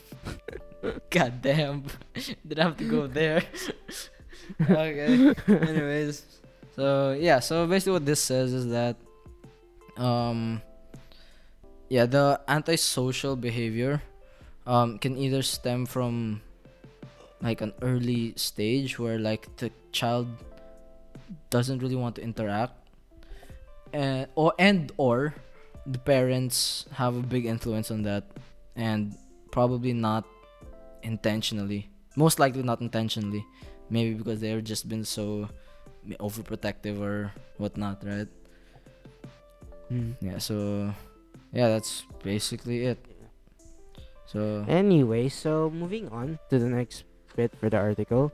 [1.09, 1.83] God damn.
[2.47, 3.43] Didn't have to go there.
[4.61, 5.33] okay.
[5.47, 6.25] Anyways.
[6.75, 8.97] So yeah, so basically what this says is that
[9.97, 10.61] um
[11.89, 14.01] yeah, the antisocial behavior
[14.65, 16.41] um can either stem from
[17.41, 20.27] like an early stage where like the child
[21.49, 22.73] doesn't really want to interact
[23.93, 25.33] and or and or
[25.85, 28.23] the parents have a big influence on that
[28.77, 29.17] and
[29.51, 30.23] probably not
[31.03, 33.43] intentionally most likely not intentionally
[33.89, 35.49] maybe because they've just been so
[36.21, 38.29] overprotective or whatnot right
[39.87, 40.19] Hmm.
[40.19, 40.91] yeah so
[41.55, 42.99] yeah that's basically it
[44.27, 47.07] so Anyway, so moving on to the next
[47.39, 48.27] bit for the article.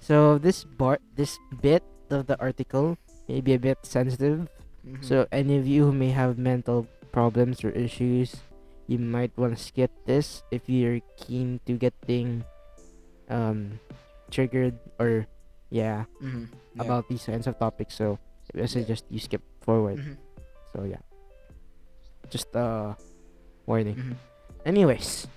[0.00, 2.96] So this bar, this bit of the article
[3.28, 4.48] may be a bit sensitive.
[4.80, 5.04] mhm.
[5.04, 8.40] So any of you who may have mental problems or issues,
[8.88, 12.42] you might want to skip this if you're keen to getting
[13.28, 13.78] um
[14.32, 15.28] triggered or
[15.70, 16.48] yeah Mhm.
[16.74, 16.82] Yeah.
[16.88, 17.94] about these kinds of topics.
[17.94, 18.16] So
[18.56, 20.00] I suggest you skip forward.
[20.00, 20.16] Mhm.
[20.72, 21.04] So yeah,
[22.32, 22.96] just uh
[23.68, 23.96] warning.
[23.96, 24.16] Mhm.
[24.64, 25.28] Anyways,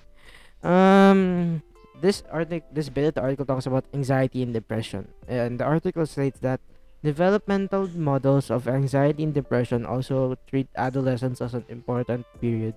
[0.64, 1.60] um,
[2.00, 6.04] this article, this bit of the article talks about anxiety and depression, and the article
[6.06, 6.60] states that
[7.02, 12.74] developmental models of anxiety and depression also treat adolescence as an important period,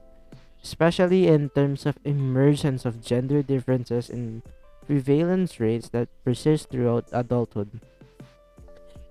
[0.66, 4.42] especially in terms of emergence of gender differences in
[4.90, 7.70] prevalence rates that persist throughout adulthood.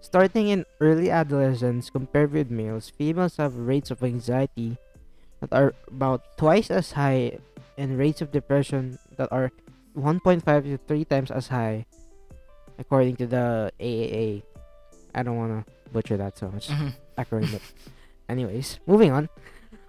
[0.03, 4.77] Starting in early adolescence compared with males, females have rates of anxiety
[5.39, 7.39] that are about twice as high
[7.79, 9.51] and rates of depression that are
[9.97, 11.87] 1.5 to 3 times as high
[12.79, 14.43] according to the AAA.
[15.15, 15.63] I don't want to
[15.95, 16.91] butcher that so much Mhm.
[17.17, 17.53] acronym.
[17.55, 17.63] but
[18.29, 19.31] anyways, moving on.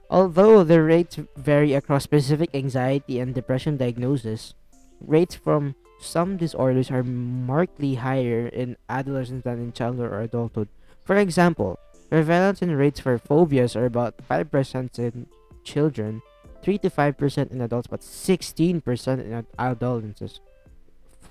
[0.10, 4.54] Although the rates vary across specific anxiety and depression diagnosis,
[5.02, 10.68] rates from some disorders are markedly higher in adolescents than in childhood or adulthood.
[11.04, 11.80] For example,
[12.10, 15.28] prevalence and rates for phobias are about 5% in
[15.64, 16.22] children,
[16.62, 20.40] 3 to 5% in adults, but 16% in ad- adolescents.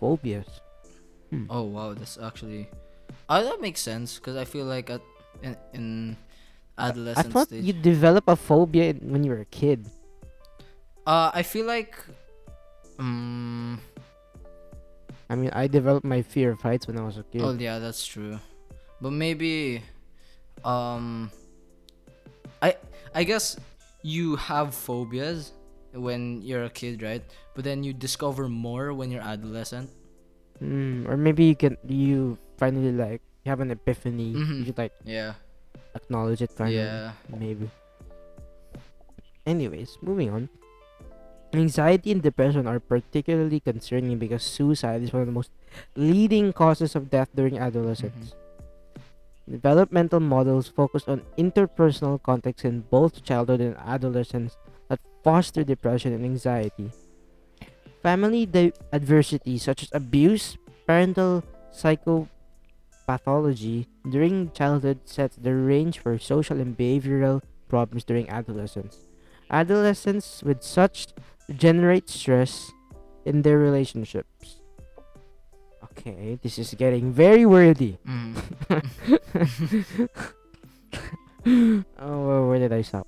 [0.00, 0.60] Phobias.
[1.30, 1.46] Hmm.
[1.48, 2.68] Oh wow, that's actually.
[3.28, 5.00] Oh, that makes sense because I feel like at
[5.42, 6.16] in, in
[6.76, 6.90] I
[7.22, 7.64] thought stage.
[7.64, 9.86] you develop a phobia when you were a kid.
[11.06, 11.94] Uh, I feel like,
[12.98, 13.80] um,
[15.28, 17.42] I mean, I developed my fear of heights when I was a kid.
[17.42, 18.38] Oh yeah, that's true.
[19.00, 19.82] But maybe
[20.64, 21.30] um
[22.62, 22.76] I
[23.14, 23.56] I guess
[24.02, 25.52] you have phobias
[25.92, 27.22] when you're a kid, right?
[27.54, 29.90] But then you discover more when you're adolescent.
[30.62, 34.34] Mm, or maybe you can you finally like you have an epiphany.
[34.34, 34.66] Mhm.
[34.66, 35.34] You like Yeah.
[35.94, 36.76] Acknowledge it finally.
[36.76, 37.12] Yeah.
[37.28, 37.70] Maybe.
[39.46, 40.48] Anyways, moving on.
[41.52, 45.50] Anxiety and depression are particularly concerning because suicide is one of the most
[45.94, 48.34] leading causes of death during adolescence.
[48.34, 49.52] Mm-hmm.
[49.52, 54.56] Developmental models focus on interpersonal contexts in both childhood and adolescence
[54.88, 56.90] that foster depression and anxiety.
[58.02, 60.56] Family di- adversity, such as abuse,
[60.86, 61.44] parental
[63.06, 68.98] psychopathology during childhood, sets the range for social and behavioral problems during adolescence.
[69.50, 71.08] Adolescents with such
[71.56, 72.72] generate stress
[73.24, 74.60] in their relationships.
[75.84, 77.98] Okay, this is getting very wordy.
[78.06, 78.34] Mhm.
[81.98, 83.06] oh, where, where did I stop?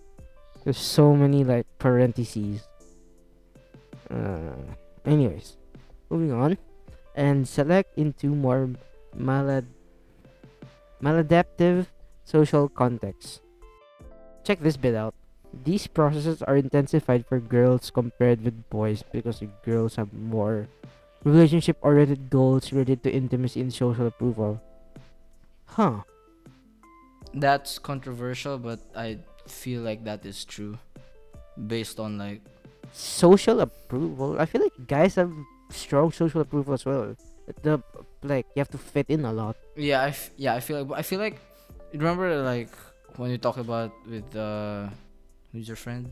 [0.65, 2.63] There's so many like parentheses.
[4.11, 4.55] Uh,
[5.05, 5.57] anyways,
[6.11, 6.59] moving on,
[7.17, 8.71] and select into more
[9.17, 9.65] malad
[11.03, 11.87] maladaptive
[12.25, 13.41] social contexts.
[14.45, 15.15] Check this bit out.
[15.65, 20.69] These processes are intensified for girls compared with boys because the girls have more
[21.25, 24.61] relationship oriented goals related to intimacy and social approval.
[25.67, 26.03] Huh.
[27.35, 30.79] That's controversial, but I feel like that is true
[31.67, 32.43] based on like
[32.93, 34.39] social approval.
[34.39, 35.33] I feel like guys have
[35.71, 37.17] strong social approval as well.
[37.63, 37.83] The
[38.27, 39.57] like you have to fit in a lot.
[39.77, 41.39] yeah, I f- yeah, I feel like I feel like
[41.95, 42.71] remember like
[43.17, 44.89] when you talk about with uh
[45.53, 46.11] who's your friend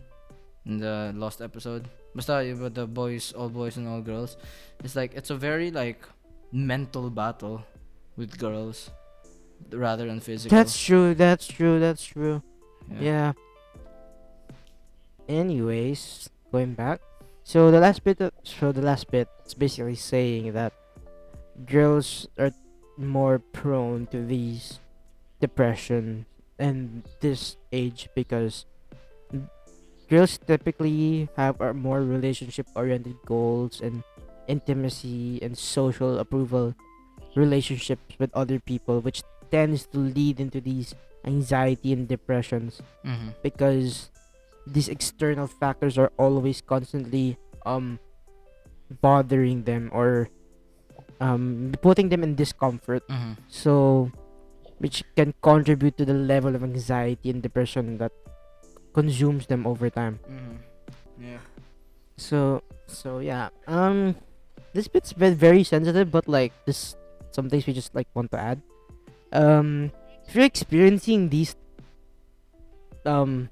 [0.65, 1.85] in the lost episode
[2.15, 4.39] basta about the boys all boys and all girls
[4.81, 6.01] it's like it's a very like
[6.53, 7.61] mental battle
[8.17, 8.89] with girls
[9.75, 11.13] rather than physical That's true.
[11.15, 11.81] That's true.
[11.81, 12.41] That's true.
[12.89, 13.33] yeah, Yeah.
[15.29, 17.01] Anyways, going back.
[17.45, 18.21] So the last bit.
[18.21, 19.29] Of, so the last bit.
[19.45, 20.73] It's basically saying that
[21.67, 22.51] girls are
[22.99, 24.79] more prone to these
[25.41, 26.27] depression
[26.59, 28.67] and this age because
[30.09, 34.03] girls typically have are more relationship oriented goals and
[34.47, 36.75] intimacy and social approval
[37.35, 40.95] relationships with other people which tends to lead into these
[41.25, 43.35] anxiety and depressions Mhm.
[43.43, 44.11] because
[44.67, 47.37] these external factors are always constantly
[47.67, 47.99] um
[49.01, 50.29] bothering them or
[51.21, 53.37] um putting them in discomfort Mhm.
[53.49, 54.11] so
[54.79, 58.11] which can contribute to the level of anxiety and depression that
[58.93, 60.55] consumes them over time Mhm.
[61.19, 61.43] yeah
[62.19, 64.15] so so yeah um
[64.75, 66.97] this bit's been very sensitive but like this
[67.31, 68.59] some things we just like want to add
[69.33, 69.91] um
[70.27, 71.55] if you're experiencing these
[73.07, 73.49] um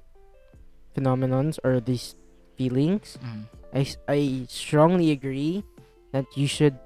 [0.95, 2.15] phenomenons or these
[2.57, 3.43] feelings Mhm.
[3.73, 4.19] I, I
[4.53, 5.65] strongly agree
[6.13, 6.77] that you should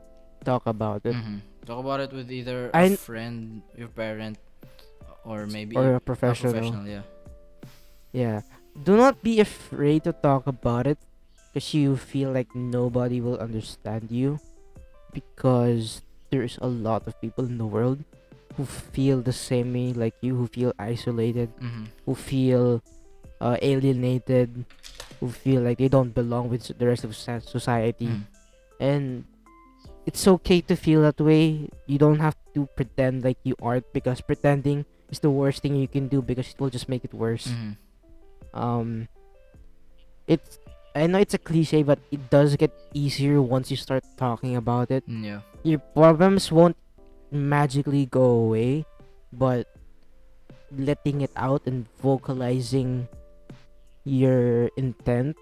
[0.46, 1.42] talk about it Mhm.
[1.66, 4.38] talk about it with either I- a friend your parent
[5.28, 6.54] or maybe or a a professional.
[6.54, 7.04] professional yeah
[8.16, 8.42] Yeah.
[8.74, 10.98] Do not be afraid to talk about it
[11.52, 14.40] because you feel like nobody will understand you
[15.14, 18.04] because there's a lot of people in the world
[18.56, 21.92] who feel the same way like you, who feel isolated, Mhm.
[22.06, 22.82] who feel
[23.38, 24.66] uh, alienated,
[25.20, 28.10] who feel like they don't belong with the rest of society.
[28.10, 28.24] Mhm.
[28.82, 29.04] And
[30.08, 31.68] it's okay to feel that way.
[31.86, 35.88] You don't have to pretend like you aren't because pretending is the worst thing you
[35.88, 37.52] can do because it will just make it worse.
[37.52, 37.76] Mhm.
[38.56, 38.90] um
[40.26, 40.58] it's
[40.96, 44.90] I know it's a cliche but it does get easier once you start talking about
[44.90, 45.06] it.
[45.06, 46.80] Mm, yeah Your problems won't
[47.30, 48.88] magically go away,
[49.36, 49.68] but
[50.72, 53.08] letting it out and vocalizing
[54.08, 55.36] your intent,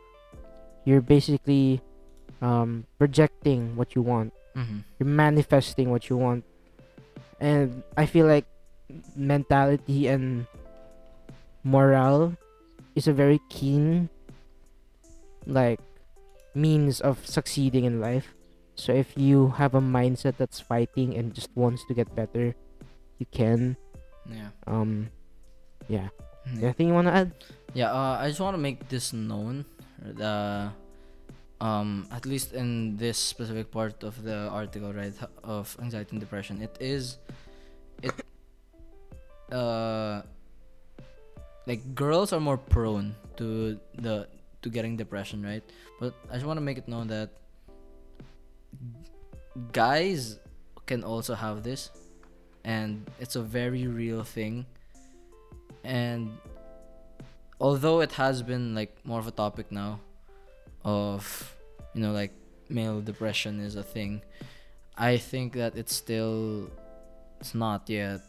[0.84, 1.80] you're basically
[2.42, 4.34] um projecting what you want.
[4.56, 4.84] Mhm.
[5.00, 6.44] You're manifesting what you want.
[7.40, 8.46] And I feel like
[9.16, 10.48] mentality and
[11.64, 12.38] morale
[12.96, 14.08] is a very keen
[15.46, 15.80] like
[16.56, 18.34] means of succeeding in life.
[18.76, 22.56] So if you have a mindset that's fighting and just wants to get better,
[23.20, 23.76] you can.
[24.26, 25.12] yeah Um
[25.88, 26.10] yeah.
[26.48, 26.64] Mhm.
[26.64, 27.32] Anything you wanna add?
[27.76, 29.66] Yeah, uh, I just want to make this known.
[30.00, 30.72] The
[31.66, 35.14] um, at least in this specific part of the article, right,
[35.44, 37.18] of anxiety and depression, it is
[38.04, 38.14] it
[39.52, 40.22] uh
[41.66, 44.28] like girls are more prone to the
[44.62, 45.64] to getting depression, right?
[46.00, 47.30] But I just want to make it known that
[49.72, 50.38] guys
[50.86, 51.90] can also have this
[52.64, 54.66] and it's a very real thing
[55.84, 56.38] and
[57.60, 60.00] although it has been like more of a topic now
[60.84, 61.55] of
[61.96, 62.32] you know like
[62.70, 64.22] male depression is a thing.
[64.98, 66.70] I think that it's still
[67.40, 68.20] it's not yet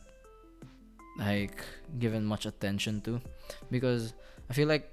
[1.19, 1.65] like
[1.99, 3.21] given much attention to.
[3.71, 4.15] Because
[4.49, 4.89] i feel like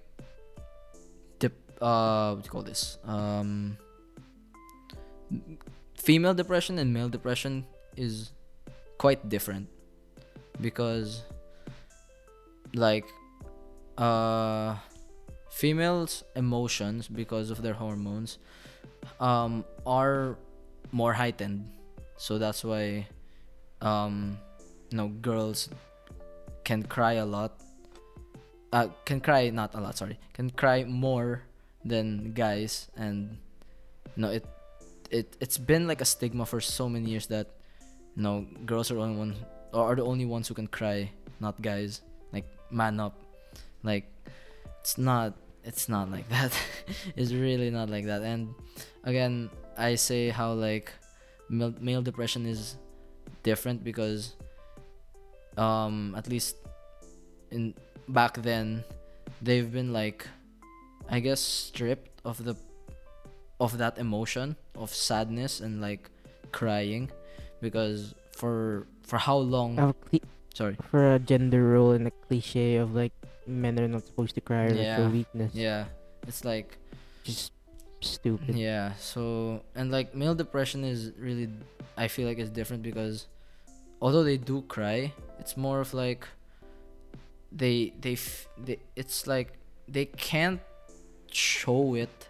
[1.40, 1.52] the
[1.82, 2.98] uh what do you call this?
[3.06, 3.78] Um
[5.96, 7.66] female depression and male depression
[7.96, 8.32] is
[8.98, 9.70] quite different.
[10.60, 11.22] Because
[12.74, 13.06] like
[13.98, 14.78] uh
[15.52, 18.40] females emotions because of their hormones
[19.24, 20.36] um are
[20.92, 21.72] more heightened.
[22.20, 23.08] So that's why
[23.80, 24.38] um
[24.92, 25.72] you know girls
[26.68, 27.56] can cry a lot.
[28.76, 30.20] Uh can cry not a lot sorry.
[30.36, 31.48] Can cry more
[31.88, 33.40] than guys and
[34.16, 34.44] you know it
[35.08, 37.48] it it's been like a stigma for so many years that
[38.16, 39.36] you know girls are the only one
[39.74, 41.10] are the only ones who can cry
[41.40, 42.02] not guys.
[42.32, 43.20] Like man up.
[43.84, 44.08] Like
[44.80, 46.52] it's not it's not like that.
[47.16, 48.22] It's really not like that.
[48.22, 48.54] And
[49.04, 50.92] again i say how like
[51.50, 52.78] male, male depression is
[53.42, 54.36] different because
[55.58, 56.56] um at least
[57.52, 57.74] in
[58.08, 58.84] back then
[59.42, 60.28] they've been like
[61.10, 62.56] i guess stripped of the
[63.60, 66.10] of that emotion of sadness and like
[66.52, 67.10] crying
[67.62, 70.22] because for for how long Of cli-
[70.54, 70.78] sorry.
[70.90, 73.14] for a gender role and a cliche of like
[73.48, 74.98] men are not supposed to cry or Yeah.
[74.98, 75.54] for weakness.
[75.54, 75.86] yeah
[76.28, 76.78] it's like
[77.24, 77.52] Just
[78.02, 78.56] stupid.
[78.56, 81.50] yeah so and like male depression is really
[81.98, 83.28] i feel like it's different because
[84.02, 86.28] although they do cry it's more of like
[87.52, 89.54] they they, f- they it's like
[89.88, 90.60] they can't
[91.32, 92.30] show it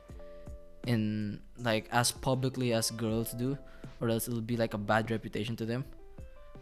[0.86, 3.58] in like as publicly as girls do
[4.02, 5.86] or else it'll be like a bad reputation to them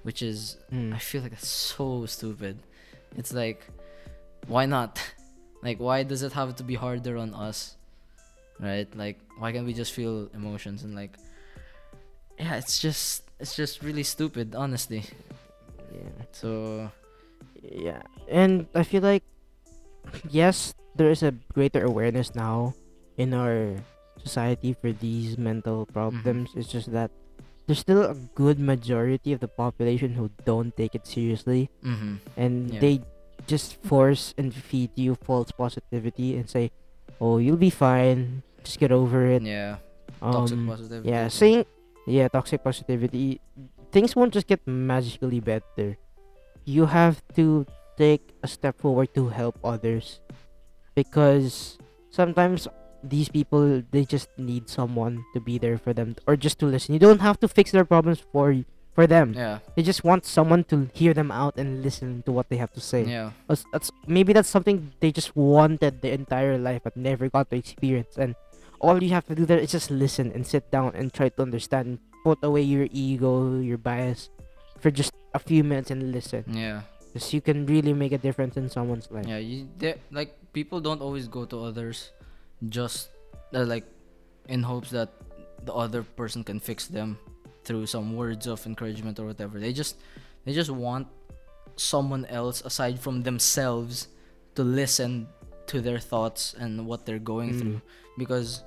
[0.04, 0.94] which is Mm.
[0.94, 2.58] I feel like it's so stupid.
[3.18, 3.68] It's like,
[4.48, 5.00] why not?
[5.62, 7.78] Like, why does it have to be harder on us?
[8.58, 8.90] Right?
[8.98, 11.14] Like, why can't we just feel emotions and like,
[12.40, 15.06] yeah, it's just it's just really stupid, honestly.
[15.94, 16.26] Yeah.
[16.34, 16.90] So
[17.62, 18.02] Yeah.
[18.26, 19.22] And I feel like
[20.34, 22.74] yes, there is a greater awareness now
[23.18, 23.78] in our
[24.18, 26.58] society for these mental problems.
[26.58, 27.12] It's just that
[27.68, 32.18] there's still a good majority of the population who don't take it seriously mm-hmm.
[32.36, 32.80] and Yeah.
[32.82, 32.96] they
[33.48, 36.72] just force and feed you false positivity and say,
[37.20, 38.44] "Oh, you'll be fine.
[38.64, 39.78] Just get over it." yeah,
[40.22, 41.10] toxic Um, positivity.
[41.10, 41.66] Yeah, saying
[42.08, 43.40] yeah, toxic positivity.
[43.92, 45.98] Things won't just get magically better.
[46.64, 47.66] You have to
[47.98, 50.22] take a step forward to help others
[50.96, 51.78] because
[52.10, 52.68] sometimes
[53.04, 56.94] these people they just need someone to be there for them or just to listen.
[56.94, 58.54] You don't have to fix their problems for
[58.94, 59.34] for them.
[59.34, 62.72] Yeah, They just want someone to hear them out and listen to what they have
[62.74, 63.06] to say.
[63.06, 67.50] yeah, That's, that's maybe that's something they just wanted their entire life but never got
[67.52, 68.18] to experience.
[68.18, 68.36] And
[68.80, 71.42] all you have to do there is just listen and sit down and try to
[71.42, 71.88] understand.
[71.88, 74.30] And put away your ego your bias
[74.78, 76.46] for just a few minutes and listen.
[76.48, 79.26] Yeah, because you can really make a difference in someone's life.
[79.26, 79.42] Yeah.
[79.42, 79.66] You
[80.12, 82.12] like people don't always go to others,
[82.70, 83.10] just
[83.54, 83.86] uh, like
[84.50, 85.10] in hopes that
[85.66, 87.18] the other person can fix them
[87.64, 89.60] through some words of encouragement or whatever.
[89.60, 89.98] They just
[90.46, 91.08] they just want
[91.76, 94.08] someone else aside from themselves
[94.56, 95.28] to listen
[95.68, 97.60] to their thoughts and what they're going Mm.
[97.60, 97.82] through
[98.18, 98.64] because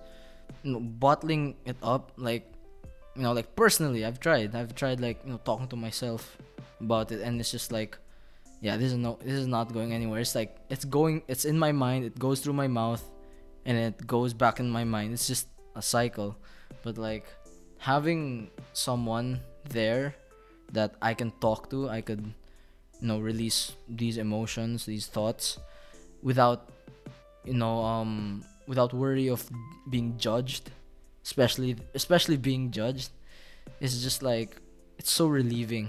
[0.62, 2.50] you know, bottling it up like
[3.16, 4.54] you know like personally I've tried.
[4.54, 6.38] I've tried like you know talking to myself
[6.80, 7.98] about it and it's just like
[8.60, 10.20] yeah this is no this is not going anywhere.
[10.20, 13.02] It's like it's going it's in my mind it goes through my mouth
[13.66, 15.12] and it goes back in my mind.
[15.12, 16.36] It's just a cycle.
[16.82, 17.24] But like
[17.84, 20.14] having someone there
[20.72, 22.24] that I can talk to I could
[23.00, 25.58] you know release these emotions these thoughts
[26.22, 26.72] without
[27.44, 29.44] you know um without worry of
[29.90, 30.70] being judged.
[31.24, 33.08] Especially especially being judged
[33.80, 34.56] it's just like
[35.00, 35.88] it's so relieving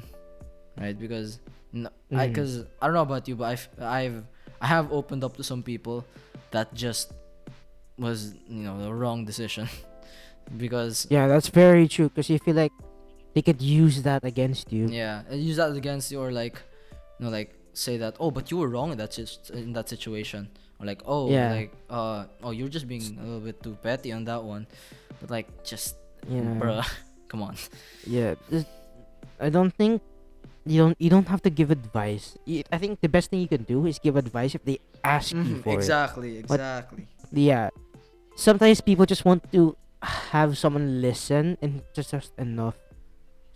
[0.80, 0.96] right?
[1.00, 1.40] Because
[1.76, 2.36] no, I Mhm.
[2.36, 4.20] cuz I don't know about you but I've I've
[4.64, 6.08] I have opened up to some people
[6.52, 7.12] that just
[8.00, 9.68] was you know the wrong decision
[10.58, 12.72] because yeah that's very true because you feel like
[13.34, 14.88] they could use that against you.
[14.88, 16.56] Yeah use that against you or like
[17.20, 19.18] you know like say that oh but you were wrong in that
[19.54, 20.50] in that situation.
[20.80, 21.52] Or like oh Yeah.
[21.52, 24.68] like uh oh you're just being a little bit too petty on that one.
[25.20, 25.96] But like just
[26.30, 26.42] yeah.
[26.60, 26.88] bruh
[27.30, 27.56] come on.
[28.06, 28.36] Yeah
[29.40, 30.02] i don't think
[30.66, 32.38] you don't you don't have to give advice.
[32.72, 35.62] I think the best thing you can do is give advice if they ask you
[35.62, 35.84] for it.
[35.84, 37.06] exactly exactly.
[37.32, 37.70] yeah
[38.36, 42.78] sometimes people just want to have someone listen and just just enough.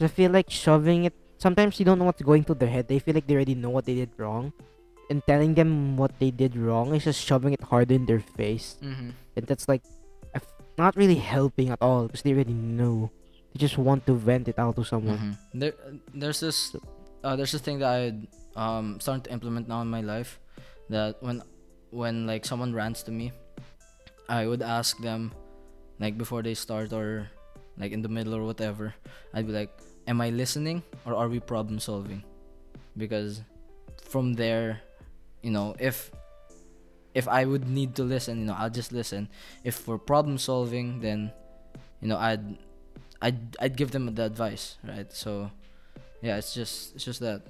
[0.02, 1.14] I feel like shoving it.
[1.38, 2.88] Sometimes you don't know what's going through their head.
[2.88, 4.52] They feel like they already know what they did wrong,
[5.10, 8.78] and telling them what they did wrong is just shoving it harder in their face.
[8.84, 9.12] Mm-hmm.
[9.36, 9.84] And that's like,
[10.80, 13.12] not really helping at all because they already know.
[13.52, 15.18] They just want to vent it out to someone.
[15.18, 15.60] Mm-hmm.
[15.60, 15.74] There,
[16.14, 16.76] there's this,
[17.24, 18.16] uh, there's this thing that I
[18.56, 20.40] um starting to implement now in my life,
[20.88, 21.44] that when,
[21.92, 23.32] when like someone rants to me,
[24.30, 25.36] I would ask them,
[26.00, 27.30] like before they start or,
[27.78, 28.96] like in the middle or whatever,
[29.34, 29.70] I'd be like,
[30.08, 32.24] am I listening or are we problem solving?
[32.98, 33.42] Because,
[34.02, 34.82] from there,
[35.44, 36.12] you know, if,
[37.14, 39.30] if I would need to listen, you know, I'll just listen.
[39.64, 41.32] If we're problem solving, then,
[42.02, 42.58] you know, I'd
[43.22, 45.12] I'd I'd give them the advice, right?
[45.12, 45.52] So,
[46.22, 47.42] yeah, it's just it's just that.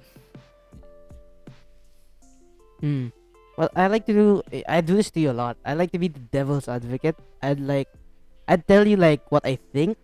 [2.80, 3.08] Hmm.
[3.56, 4.42] Well, I like to do.
[4.66, 5.58] I do this to you a lot.
[5.64, 7.16] I like to be the devil's advocate.
[7.42, 7.88] I'd like,
[8.50, 9.94] I'd tell you like what I think,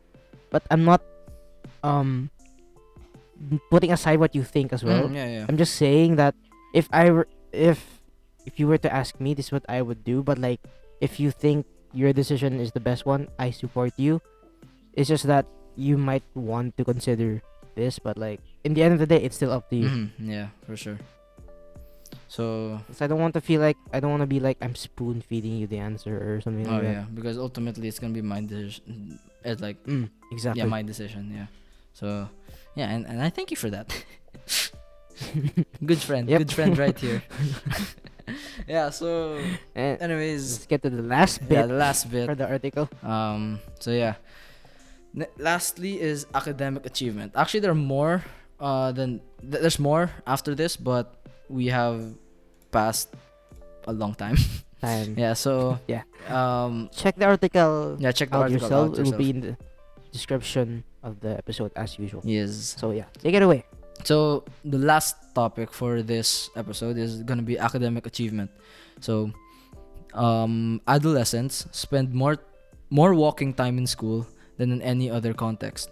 [0.54, 1.02] but I'm not,
[1.82, 2.30] um,
[3.70, 5.08] putting aside what you think as well.
[5.10, 5.44] Mm, yeah, yeah.
[5.48, 6.34] I'm just saying that
[6.72, 7.82] if I were, if,
[8.46, 10.22] if you were to ask me, this is what I would do.
[10.22, 10.60] But like,
[11.00, 14.22] if you think your decision is the best one, I support you.
[14.94, 15.44] It's just that
[15.76, 17.42] you might want to consider
[17.74, 19.88] this, but like, in the end of the day, it's still up to you.
[19.90, 20.96] Mhm, yeah, for sure.
[22.28, 25.20] So, I don't want to feel like I don't want to be like I'm spoon
[25.22, 26.92] feeding you the answer or something oh like that.
[26.92, 29.18] yeah, because ultimately it's gonna be my decision.
[29.44, 30.58] It's like Mm, exactly.
[30.62, 31.30] yeah, my decision.
[31.32, 31.46] Yeah.
[31.94, 32.28] So,
[32.74, 33.88] yeah, and, and I thank you for that.
[35.86, 37.22] good friend, good friend right here.
[38.68, 38.90] yeah.
[38.90, 39.38] So,
[39.74, 42.26] and anyways, let's get to the last bit yeah, the last bit.
[42.26, 42.88] for the article.
[43.02, 43.60] Um.
[43.80, 44.14] So yeah.
[45.16, 47.32] N- lastly is academic achievement.
[47.36, 48.24] Actually, there are more.
[48.58, 51.15] Uh, than th- there's more after this, but
[51.48, 52.02] we have
[52.70, 53.14] passed
[53.86, 54.36] a long time.
[54.76, 55.16] Time.
[55.16, 55.32] yeah.
[55.32, 56.04] So Yeah.
[56.28, 56.90] Um.
[56.92, 58.12] Check the article Yeah.
[58.12, 58.90] Check the out article yourself.
[58.92, 59.52] out It will be in the
[60.12, 62.20] description of the episode as usual.
[62.24, 62.76] Yes.
[62.76, 63.64] So yeah, take it away.
[64.04, 68.50] So the last topic for this episode is gonna be academic achievement.
[69.00, 69.32] So,
[70.12, 72.36] um, adolescents spend more
[72.92, 74.28] more walking time in school
[74.60, 75.88] than in any other context.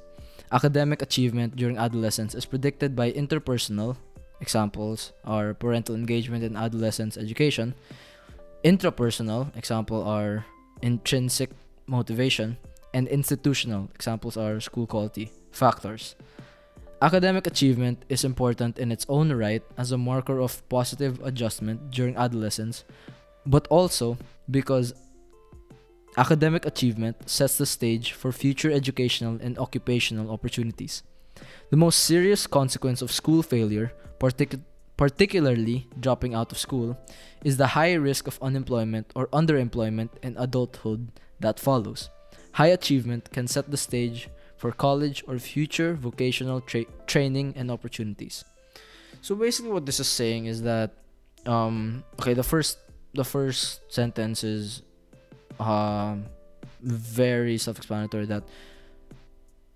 [0.52, 3.96] Academic achievement during adolescence is predicted by interpersonal
[4.44, 7.72] examples are parental engagement in adolescence education.
[8.62, 10.44] Intrapersonal example are
[10.82, 11.50] intrinsic
[11.86, 12.56] motivation
[12.92, 16.14] and institutional examples are school quality factors.
[17.00, 22.16] Academic achievement is important in its own right as a marker of positive adjustment during
[22.16, 22.84] adolescence,
[23.44, 24.16] but also
[24.50, 24.94] because
[26.16, 31.02] academic achievement sets the stage for future educational and occupational opportunities.
[31.70, 33.92] The most serious consequence of school failure,
[34.24, 34.64] partic-
[34.96, 36.96] particularly dropping out of school,
[37.44, 42.08] is the high risk of unemployment or underemployment in adulthood that follows.
[42.52, 48.44] High achievement can set the stage for college or future vocational tra- training and opportunities.
[49.20, 50.92] So basically, what this is saying is that,
[51.44, 52.78] um, okay, the first
[53.12, 54.82] the first sentence is,
[55.60, 56.26] um,
[56.82, 58.42] very self-explanatory that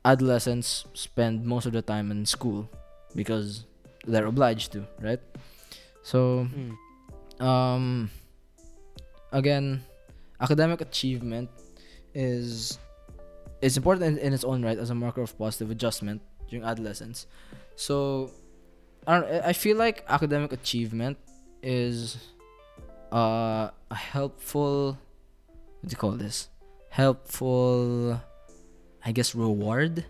[0.05, 2.69] adolescents spend most of the time in school
[3.15, 3.68] because
[4.09, 5.21] they're obliged to, right?
[6.03, 6.75] So Mm.
[7.45, 8.11] um
[9.31, 9.85] again
[10.41, 11.51] academic achievement
[12.15, 12.79] is
[13.61, 17.27] is important in, in its own right as a marker of positive adjustment during adolescence
[17.77, 18.31] so
[19.07, 21.19] i don't i feel like academic achievement
[21.63, 22.17] is
[23.13, 24.97] uh, a helpful
[25.53, 26.49] what do you call this
[26.91, 28.19] helpful
[29.05, 30.05] i guess reward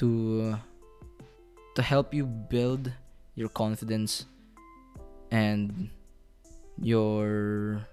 [0.00, 0.56] to
[1.74, 2.92] to help you build
[3.34, 4.26] your confidence
[5.30, 5.90] and
[6.78, 7.86] your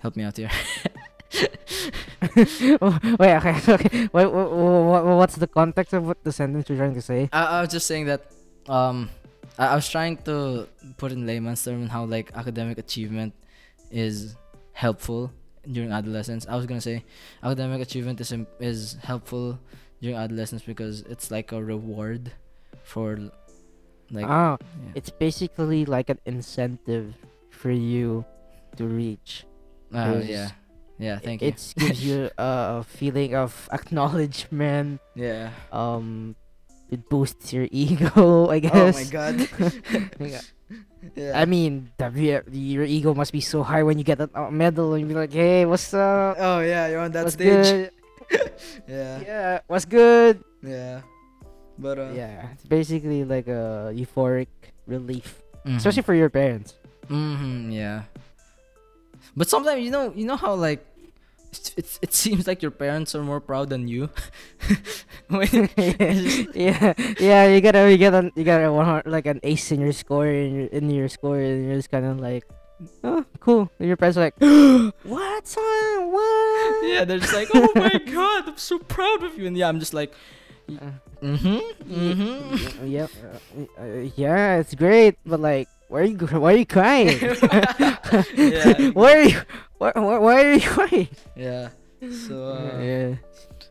[0.00, 0.50] help me out here
[2.80, 4.06] oh, wait, okay, okay.
[4.12, 7.28] What, what, what, what's the context of what the sentence you're trying to say?
[7.32, 8.22] I, I was just saying that
[8.68, 9.10] um
[9.58, 13.34] I, I was trying to put in layman's term how like academic achievement
[13.90, 14.36] is
[14.72, 15.32] helpful
[15.70, 16.46] during adolescence.
[16.48, 17.04] I was gonna say
[17.42, 19.58] academic achievement is is helpful
[20.02, 22.32] during adolescence because it's like a reward
[22.82, 23.16] for
[24.10, 24.92] like ah, yeah.
[24.98, 27.14] it's basically like an incentive
[27.54, 28.26] for you
[28.76, 29.46] to reach.
[29.94, 30.50] Uh, yeah
[30.98, 31.48] yeah thank you.
[31.48, 35.00] it gives you a feeling of acknowledgement.
[35.14, 36.34] yeah Um,
[36.90, 38.96] it boosts your ego, I guess.
[38.96, 39.34] oh my god
[40.20, 40.40] Yeah.
[41.16, 42.10] yeah I mean, the,
[42.52, 45.32] your ego must be so high when you get a medal and you be like,
[45.32, 46.36] "Hey, what's up?
[46.40, 48.01] oh yeah you're on that what's stage good?
[48.88, 51.02] Yeah Yeah, what's good?" yeah
[51.78, 54.48] but uh yeah, it's basically like a euphoric
[54.86, 55.76] relief, mhm.
[55.76, 56.76] especially for your parents.
[57.08, 58.04] Mm-hmm, yeah.
[59.36, 60.84] But sometimes you know you know how like
[61.52, 64.08] it's, it's, it seems like your parents are more proud than you.
[65.32, 67.44] Yeah, yeah.
[67.48, 70.66] You gotta, you gotta, you gotta one like an ace in your score in your
[70.68, 72.44] in your score, and you're just kind of like,
[73.04, 73.70] oh, cool.
[73.78, 74.34] And your parents are like,
[75.04, 75.62] what, son?
[76.12, 76.84] What?
[76.86, 79.46] yeah, they're just like, oh my god, I'm so proud of you.
[79.46, 80.12] And yeah, I'm just like,
[80.68, 81.58] Uh, mm-hmm,
[81.90, 82.86] mm-hmm.
[82.86, 83.10] Yep.
[83.10, 87.18] Uh, uh, yeah, it's great, but like, why are you, why are you crying?
[87.20, 88.90] Yeah.
[88.96, 89.40] why are you,
[89.78, 91.08] why, why, why are you crying?
[91.36, 91.68] yeah.
[92.02, 93.14] So uh, yeah.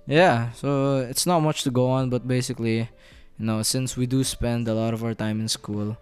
[0.07, 2.87] yeah, so it's not much to go on, but basically,
[3.37, 5.97] you know, since we do spend a lot of our time in school,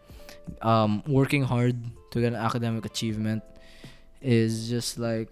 [0.62, 1.78] um, working hard
[2.12, 3.44] to get an academic achievement
[4.22, 5.32] is just like,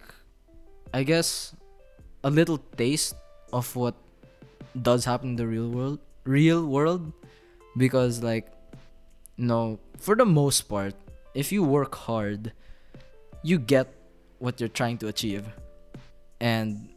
[0.93, 1.55] I guess,
[2.23, 3.15] a little taste
[3.53, 3.95] of what
[4.82, 5.99] does happen in the real world.
[6.23, 7.11] Real world,
[7.78, 8.47] because like,
[9.38, 10.93] no, for the most part,
[11.34, 12.51] if you work hard,
[13.43, 13.88] you get
[14.39, 15.47] what you're trying to achieve,
[16.39, 16.89] and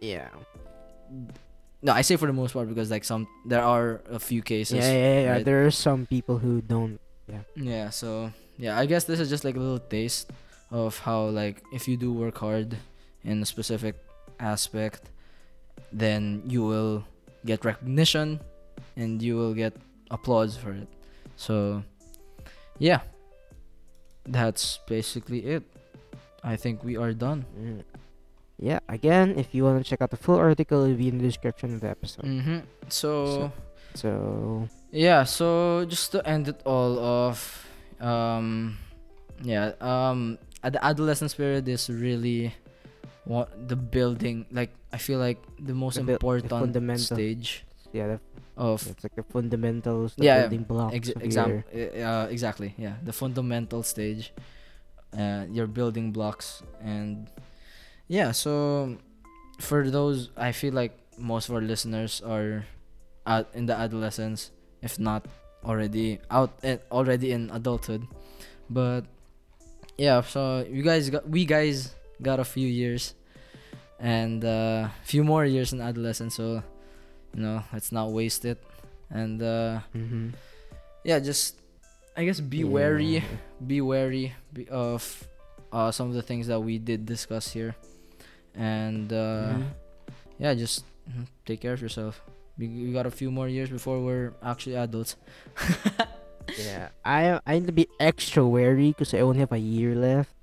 [0.00, 0.28] Yeah.
[1.82, 4.78] no, I say for the most part because like some there are a few cases.
[4.78, 5.30] Yeah, yeah, yeah.
[5.32, 5.44] right?
[5.44, 7.00] There are some people who don't.
[7.28, 8.30] yeah Yeah, so
[8.62, 10.30] yeah, I guess this is just like a little taste
[10.70, 12.78] of how like if you do work hard
[13.26, 13.98] in a specific
[14.38, 15.10] aspect,
[15.90, 17.02] then you will
[17.42, 18.38] get recognition
[18.94, 19.74] and you will get
[20.14, 20.86] applause for it.
[21.34, 21.82] So
[22.78, 23.02] yeah.
[24.22, 25.66] That's basically it.
[26.44, 27.44] I think we are done.
[27.58, 27.82] Mm.
[28.62, 28.78] Yeah.
[28.88, 31.74] Again, if you want to check out the full article, it'll be in the description
[31.74, 32.30] of the episode.
[32.30, 32.58] Mm-hmm.
[32.86, 33.50] So
[33.94, 34.68] So.
[34.92, 37.66] Yeah, so just to end it all off,
[38.02, 38.76] um,
[39.42, 42.54] yeah, um, the adolescence period is really
[43.24, 44.46] what the building.
[44.50, 47.16] Like I feel like the most The the important fundamental.
[47.16, 48.20] stage Yeah, the,
[48.56, 50.40] of it's like the fundamentals, the Yeah, yeah.
[50.48, 50.94] building blocks.
[50.94, 52.74] ex- exam, uh, exactly.
[52.78, 54.32] Yeah, the fundamental stage,
[55.16, 57.28] uh, your building blocks, and
[58.08, 58.32] yeah.
[58.32, 58.96] So
[59.60, 62.64] for those, I feel like most of our listeners are
[63.26, 64.50] at in the adolescence,
[64.82, 65.26] if not
[65.64, 68.06] already out and already in adulthood.
[68.70, 69.04] But
[69.98, 73.14] yeah, so you guys got we guys got a few years
[74.00, 76.62] and a few more years in adolescence, so
[77.34, 78.58] you know, let's not waste it.
[79.10, 80.32] And uh Mhm.
[81.04, 81.56] yeah, just
[82.16, 83.24] I guess be wary,
[83.64, 84.34] be wary
[84.70, 85.04] of
[85.72, 87.74] uh some of the things that we did discuss here.
[88.54, 89.66] And uh Mhm.
[90.38, 90.84] yeah, just
[91.46, 92.20] take care of yourself.
[92.58, 95.16] We, we got a few more years before we're actually adults.
[96.58, 100.34] Yeah, I I need to be extra wary because I only have a year left.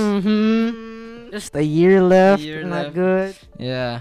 [0.00, 1.30] Mhm.
[1.36, 2.42] Just a year left.
[2.42, 2.94] year not left.
[2.94, 3.36] good.
[3.58, 4.00] Yeah.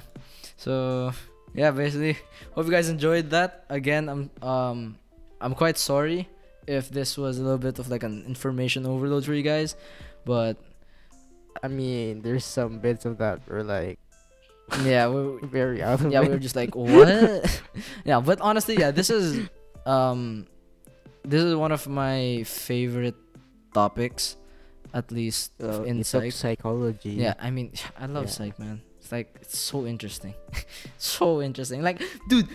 [0.57, 1.11] So
[1.53, 2.17] yeah, basically,
[2.55, 3.65] hope you guys enjoyed that.
[3.70, 4.97] Again, I'm um
[5.41, 6.28] I'm quite sorry
[6.65, 9.76] if this was a little bit of like an information overload for you guys,
[10.26, 10.57] but
[11.61, 13.99] I mean, there's some bits of that were like
[14.84, 17.07] yeah, we very out yeah, we were just like, what?
[18.05, 19.47] yeah, but honestly, yeah, this is
[19.86, 20.45] um
[21.24, 23.15] this is one of my favorite
[23.74, 24.36] topics,
[24.93, 26.32] at least Uh, in psych.
[26.34, 27.11] psychology.
[27.20, 28.32] Yeah, I mean, I love Yeah.
[28.32, 28.82] psych, man.
[28.99, 30.34] It's like it's so interesting,
[30.97, 31.82] so interesting.
[31.84, 32.47] Like, dude,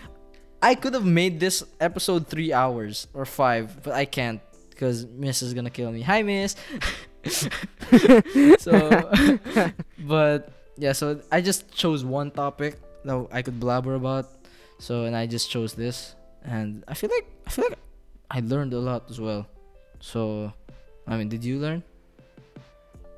[0.62, 4.40] I could have made this episode three hours or five, but I can't
[4.70, 6.02] because Miss is gonna kill me.
[6.02, 6.56] Hi, Miss.
[8.58, 8.78] so,
[9.98, 14.26] but yeah, so I just chose one topic that I could blabber about.
[14.78, 17.78] So, and I just chose this, and I feel like I feel like
[18.30, 19.46] I learned a lot as well.
[20.00, 20.52] So,
[21.06, 21.82] I mean, did you learn?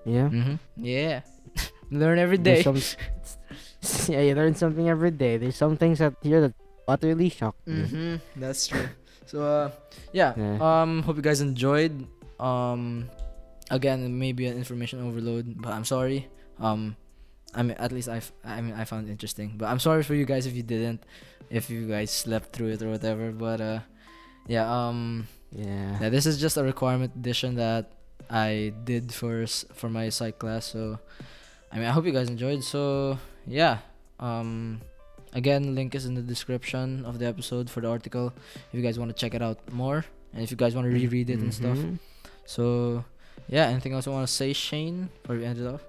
[0.04, 0.28] Yeah.
[0.28, 0.56] Mm-hmm.
[0.78, 1.20] Yeah.
[1.90, 2.62] Learn every day.
[2.62, 2.78] Some,
[4.08, 5.36] yeah, you learn something every day.
[5.36, 6.54] There's some things that here that
[6.86, 7.82] utterly shock me.
[7.82, 8.40] Mm-hmm.
[8.40, 8.88] That's true.
[9.26, 9.70] So uh,
[10.12, 10.34] yeah.
[10.36, 10.58] Yeah.
[10.62, 12.06] Um, hope you guys enjoyed.
[12.38, 13.10] Um,
[13.70, 16.28] again, maybe an information overload, but I'm sorry.
[16.58, 16.96] Um,
[17.56, 19.56] I mean, at least I, I mean, I found it interesting.
[19.56, 21.00] But I'm sorry for you guys if you didn't,
[21.48, 23.32] if you guys slept through it or whatever.
[23.32, 23.80] But uh,
[24.46, 24.68] yeah.
[24.68, 25.26] Um,
[25.56, 25.96] Yeah.
[26.02, 27.96] yeah, this is just a requirement edition that
[28.28, 30.66] I did for for my psych class.
[30.68, 30.98] So,
[31.72, 32.60] I mean, I hope you guys enjoyed.
[32.62, 33.16] So,
[33.48, 33.78] yeah.
[34.20, 34.82] Um,
[35.32, 38.32] again, link is in the description of the episode for the article
[38.68, 40.04] if you guys want to check it out more
[40.34, 41.78] and if you guys want to reread it and stuff.
[41.78, 41.96] Mhm.
[42.44, 43.04] So,
[43.48, 43.70] yeah.
[43.72, 45.80] Anything else you want to say, Shane, before we end it off?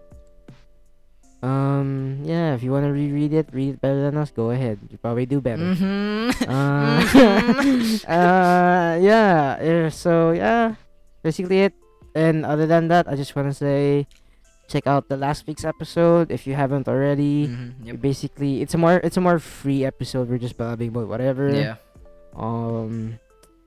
[1.44, 2.22] Um.
[2.26, 2.56] Yeah.
[2.56, 4.32] If you want to reread it, read it better than us.
[4.32, 4.80] Go ahead.
[4.90, 5.76] You probably do better.
[5.78, 6.50] Mm-hmm.
[6.50, 7.00] Uh,
[8.10, 9.90] uh, yeah.
[9.90, 10.76] So yeah,
[11.24, 11.74] basically it.
[12.16, 14.08] And other than that, I just want to say,
[14.68, 17.48] check out the last week's episode if you haven't already.
[17.48, 17.86] mm-hmm.
[17.86, 18.02] Yep.
[18.02, 20.30] Basically, it's a more it's a more free episode.
[20.30, 21.54] We're just blabbing about whatever.
[21.54, 21.76] Yeah.
[22.36, 23.20] Um,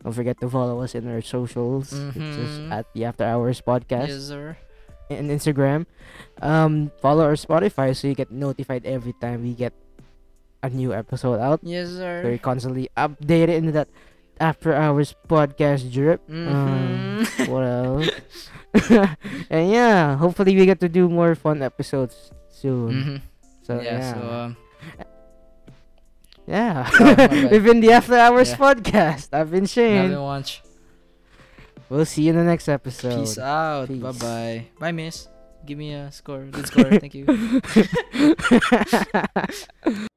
[0.03, 2.73] don't forget to follow us in our socials, which is Mhm.
[2.73, 4.09] at the After Hours Podcast.
[4.09, 4.57] Yes, sir.
[5.11, 5.87] And Instagram.
[6.41, 9.73] Um, follow our Spotify so you get notified every time we get
[10.62, 11.61] a new episode out.
[11.62, 12.23] Yes, sir.
[12.23, 13.89] They're constantly updated in that
[14.41, 16.23] after hours podcast drip.
[16.31, 17.49] Um, Mhm.
[17.49, 18.09] what else?
[19.51, 22.93] and yeah, hopefully we get to do more fun episodes soon.
[22.93, 23.16] Mhm.
[23.62, 24.51] So yeah, yeah, so um,
[26.47, 26.89] yeah.
[27.01, 27.49] Oh.
[27.51, 28.57] We've been the After Hours Yeah.
[28.62, 29.28] podcast.
[29.32, 30.11] I've been Shane.
[30.11, 30.62] another watch.
[31.91, 33.19] We'll see you in the next episode.
[33.19, 33.89] Peace out.
[33.89, 34.01] Peace.
[34.01, 34.67] Bye bye.
[34.79, 35.29] Bye, miss.
[35.67, 36.47] Give me a score.
[36.47, 36.99] Good score.
[36.99, 37.27] Thank you.